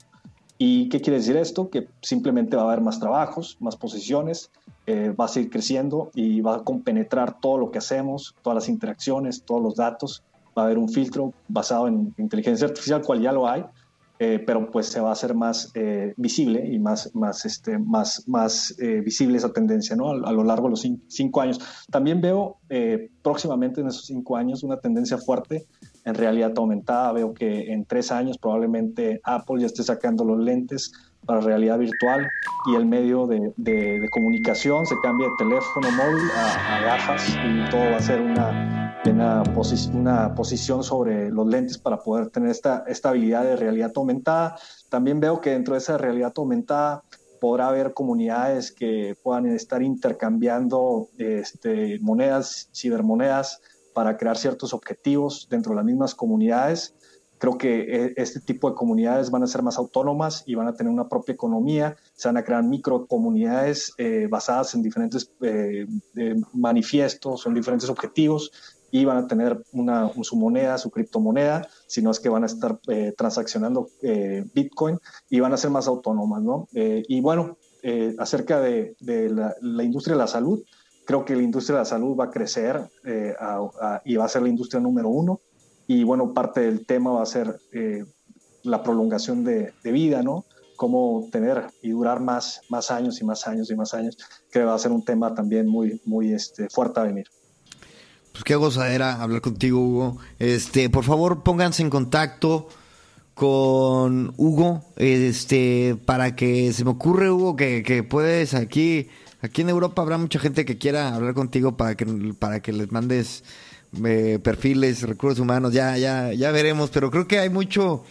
¿Y 0.58 0.89
qué 0.89 1.01
quiere 1.01 1.18
decir 1.18 1.38
esto? 1.38 1.70
Que 1.70 1.88
simplemente 2.01 2.55
va 2.55 2.64
a 2.64 2.66
haber 2.66 2.82
más 2.82 2.99
trabajos, 2.99 3.58
más 3.60 3.76
posiciones, 3.76 4.49
va 4.88 5.26
a 5.26 5.28
seguir 5.28 5.49
creciendo 5.51 6.10
y 6.16 6.41
va 6.41 6.55
a 6.55 6.64
compenetrar 6.64 7.39
todo 7.39 7.58
lo 7.58 7.72
que 7.72 7.78
hacemos, 7.78 8.34
todas 8.41 8.55
las 8.55 8.70
interacciones, 8.70 9.43
todos 9.43 9.62
los 9.62 9.76
datos. 9.76 10.24
Va 10.58 10.64
a 10.64 10.66
haber 10.66 10.78
un 10.78 10.89
filtro 10.89 11.34
basado 11.47 11.88
en 11.88 12.16
inteligencia 12.18 12.68
artificial, 12.68 13.03
cual 13.03 13.22
ya 13.22 13.32
lo 13.32 13.47
hay, 13.47 13.66
eh, 14.20 14.43
pero 14.43 14.72
pues 14.72 14.88
se 14.88 14.99
va 14.99 15.10
a 15.10 15.12
hacer 15.12 15.36
más 15.36 15.70
eh, 15.76 16.16
visible 16.18 16.68
y 16.68 16.80
más, 16.80 17.14
más, 17.14 17.45
este, 17.45 17.78
más, 17.78 18.28
más 18.28 18.74
eh, 18.80 19.01
visible 19.01 19.38
esa 19.38 19.53
tendencia 19.53 19.95
¿no? 19.95 20.10
a, 20.10 20.32
lo 20.32 20.43
largo 20.43 20.66
de 20.66 20.72
los 20.72 20.88
cinco, 21.08 21.41
años. 21.41 21.60
También 21.91 22.20
veo 22.20 22.58
próximamente 23.22 23.82
en 23.82 23.88
esos 23.88 24.05
cinco 24.08 24.36
años 24.36 24.64
una 24.64 24.80
tendencia 24.80 25.20
fuerte 25.20 25.68
en 26.08 26.16
realidad 26.16 26.53
aumentada. 26.55 27.12
Veo 27.12 27.34
que 27.34 27.72
en 27.72 27.86
tres 27.86 28.12
años 28.12 28.38
probablemente 28.38 29.20
Apple 29.24 29.60
ya 29.60 29.68
esté 29.68 29.84
sacando 29.84 30.24
los 30.24 30.39
lentes 30.39 30.91
para 31.26 31.41
realidad 31.41 31.78
virtual 31.78 32.26
y 32.72 32.76
el 32.76 32.86
medio 32.86 33.28
de, 33.28 33.51
de, 33.58 34.08
comunicación 34.12 34.86
se 34.86 34.95
cambia 35.03 35.28
de 35.28 35.34
teléfono 35.38 35.91
móvil 35.91 36.32
a, 36.34 36.78
a 36.78 36.82
gafas 36.82 37.30
y 37.30 37.70
todo 37.70 37.82
va 37.91 37.97
a 37.97 38.01
ser 38.01 38.22
una 38.22 38.78
una, 39.12 39.43
una 39.93 40.34
posición 40.34 40.84
sobre 40.84 41.30
los 41.30 41.47
lentes 41.47 41.78
para 41.78 42.01
poder 42.01 42.30
tener 42.30 42.49
esta, 42.49 42.84
esta 42.88 43.10
habilidad 43.10 43.43
de 43.43 43.55
realidad 43.55 43.91
aumentada. 43.95 44.58
También 44.89 45.20
veo 45.20 45.41
que 45.41 45.51
dentro 45.51 45.74
de 45.74 45.80
esa 45.80 45.97
realidad 45.97 46.34
aumentada 46.36 47.03
podrá 47.39 47.68
haber 47.68 47.93
comunidades 47.93 48.72
que 48.72 49.16
puedan 49.24 49.45
estar 49.47 49.82
intercambiando 49.82 51.10
este, 51.18 51.99
monedas, 51.99 52.70
cibermonedas, 52.74 53.62
para 53.98 54.16
crear 54.16 54.38
ciertos 54.38 54.76
objetivos 54.76 55.48
dentro 55.50 55.72
de 55.72 55.78
las 55.78 55.86
mismas 55.86 56.14
comunidades. 56.14 56.93
Creo 57.39 57.58
que 57.58 57.72
e, 57.80 58.14
este 58.18 58.39
tipo 58.39 58.70
de 58.70 58.76
comunidades 58.76 59.32
van 59.32 59.41
a 59.41 59.48
ser 59.48 59.64
más 59.64 59.80
autónomas 59.80 60.43
y 60.45 60.54
van 60.54 60.68
a 60.68 60.76
tener 60.76 60.93
una 60.93 61.10
propia 61.10 61.34
economía. 61.34 61.95
Se 62.14 62.28
van 62.28 62.38
a 62.38 62.43
crear 62.43 62.62
microcomunidades 62.62 63.93
eh, 63.98 64.28
basadas 64.30 64.76
en 64.76 64.84
diferentes 64.84 65.32
eh, 65.41 65.88
eh, 66.16 66.36
manifiestos, 66.54 67.48
en 67.48 67.56
diferentes 67.56 67.89
objetivos 67.89 68.52
y 68.91 69.06
van 69.06 69.18
a 69.18 69.28
tener 69.28 69.64
una, 69.72 70.12
su 70.22 70.36
moneda, 70.36 70.78
su 70.78 70.91
criptomoneda, 70.91 71.68
sino 71.88 72.12
es 72.12 72.20
que 72.20 72.30
van 72.30 72.43
a 72.43 72.45
estar 72.45 72.80
eh, 72.88 73.14
transaccionando 73.18 73.89
eh, 74.02 74.45
Bitcoin 74.54 75.00
y 75.30 75.39
van 75.39 75.54
a 75.54 75.58
ser 75.58 75.72
más 75.72 75.88
autónomas, 75.88 76.41
¿no? 76.41 76.68
Eh, 76.74 77.04
y 77.08 77.22
bueno, 77.22 77.58
acerca 78.18 78.60
de, 78.60 78.98
la, 79.00 79.84
industria 79.84 80.16
de 80.16 80.20
la 80.20 80.28
salud, 80.28 80.62
creo 81.08 81.26
que 81.26 81.36
la 81.36 81.41
industria 81.41 81.78
de 81.78 81.82
la 81.82 81.86
salud 81.86 82.16
va 82.16 82.26
a 82.26 82.30
crecer 82.30 82.91
y 84.05 84.16
va 84.16 84.26
a 84.26 84.30
ser 84.30 84.41
la 84.43 84.49
industria 84.49 84.80
número 84.82 85.10
uno. 85.10 85.39
Y 85.88 86.03
bueno, 86.03 86.34
parte 86.34 86.60
del 86.60 86.86
tema 86.86 87.12
va 87.12 87.24
a 87.24 87.26
ser 87.26 87.60
la 88.64 88.84
prolongación 88.84 89.43
de, 89.43 89.74
vida, 89.84 90.22
¿no? 90.22 90.45
Cómo 90.76 91.28
tener 91.32 91.68
y 91.82 91.91
durar 91.91 92.20
más, 92.20 92.62
más 92.70 92.91
años 92.91 93.20
y 93.22 93.24
más 93.24 93.47
años 93.47 93.72
y 93.72 93.76
más 93.76 93.93
años, 93.93 94.18
que 94.51 94.64
va 94.64 94.76
a 94.76 94.80
ser 94.80 94.91
un 94.91 95.03
tema 95.03 95.34
también 95.34 95.68
muy, 95.68 96.01
muy 96.05 96.34
este, 96.34 96.70
fuerte 96.70 96.99
a 96.99 97.03
venir. 97.03 97.26
Pues 98.34 98.43
qué 98.43 98.55
gozadera 98.55 99.22
hablar 99.24 99.41
contigo, 99.41 99.80
Hugo. 99.80 100.18
Este, 100.38 100.89
por 100.91 101.03
favor, 101.05 101.41
pónganse 101.41 101.82
en 101.82 101.89
contacto 101.89 102.68
con 103.34 104.34
Hugo, 104.38 104.84
este, 104.95 105.95
para 106.05 106.36
que 106.36 106.74
se 106.74 106.84
me 106.84 106.91
ocurre, 106.91 107.32
Hugo, 107.32 107.55
que, 107.55 108.05
puedes 108.08 108.53
aquí, 108.53 109.10
aquí 109.48 109.62
en 109.62 109.70
Europa 109.70 110.02
habrá 110.02 110.18
mucha 110.18 110.39
gente 110.39 110.66
que 110.66 110.78
quiera 110.78 111.16
hablar 111.16 111.34
contigo 111.34 111.76
para 111.76 111.95
que, 111.95 112.06
para 112.38 112.62
que 112.62 112.72
les 112.72 112.91
mandes 112.91 113.43
eh, 114.06 114.39
perfiles, 114.41 115.02
recursos 115.02 115.39
humanos, 115.39 115.74
ya, 115.74 115.98
ya, 115.98 116.34
ya 116.34 116.52
veremos, 116.52 116.89
pero 116.89 117.10
creo 117.10 117.28
que 117.28 117.39
hay 117.39 117.50
mucho, 117.50 118.04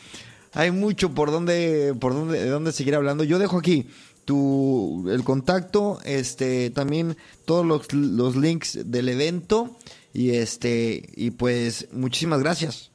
hay 0.53 0.70
mucho 0.70 1.14
por 1.14 1.30
dónde, 1.30 1.95
por 2.01 2.14
dónde, 2.14 2.41
de 2.41 2.49
dónde 2.49 2.72
seguir 2.72 2.95
hablando. 2.95 3.24
Yo 3.24 3.39
dejo 3.39 3.59
aquí 3.59 3.89
tu, 4.24 5.05
el 5.09 5.24
contacto, 5.24 5.99
este, 6.05 6.70
también 6.70 7.16
todos 7.45 7.64
los, 7.64 7.93
los 7.93 8.37
links 8.37 8.78
del 8.84 9.09
evento 9.09 9.76
y 10.12 10.30
este, 10.30 11.11
y 11.14 11.30
pues 11.30 11.89
muchísimas 11.93 12.41
gracias. 12.41 12.91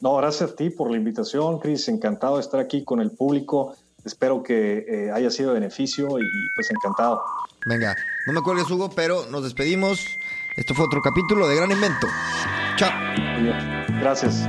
No, 0.00 0.16
gracias 0.16 0.50
a 0.50 0.54
ti 0.54 0.68
por 0.68 0.90
la 0.90 0.98
invitación, 0.98 1.58
Cris. 1.58 1.88
Encantado 1.88 2.36
de 2.36 2.42
estar 2.42 2.60
aquí 2.60 2.84
con 2.84 3.00
el 3.00 3.10
público. 3.10 3.74
Espero 4.04 4.42
que 4.42 4.84
eh, 4.88 5.10
haya 5.12 5.30
sido 5.30 5.52
de 5.52 5.60
beneficio 5.60 6.18
y 6.18 6.50
pues 6.54 6.70
encantado. 6.70 7.22
Venga, 7.66 7.96
no 8.26 8.32
me 8.32 8.42
cuelgues, 8.42 8.70
Hugo, 8.70 8.90
pero 8.94 9.26
nos 9.30 9.44
despedimos. 9.44 10.18
Esto 10.56 10.74
fue 10.74 10.84
otro 10.84 11.00
capítulo 11.02 11.48
de 11.48 11.56
Gran 11.56 11.70
Invento. 11.72 12.06
Chao. 12.76 12.90
Gracias. 14.00 14.48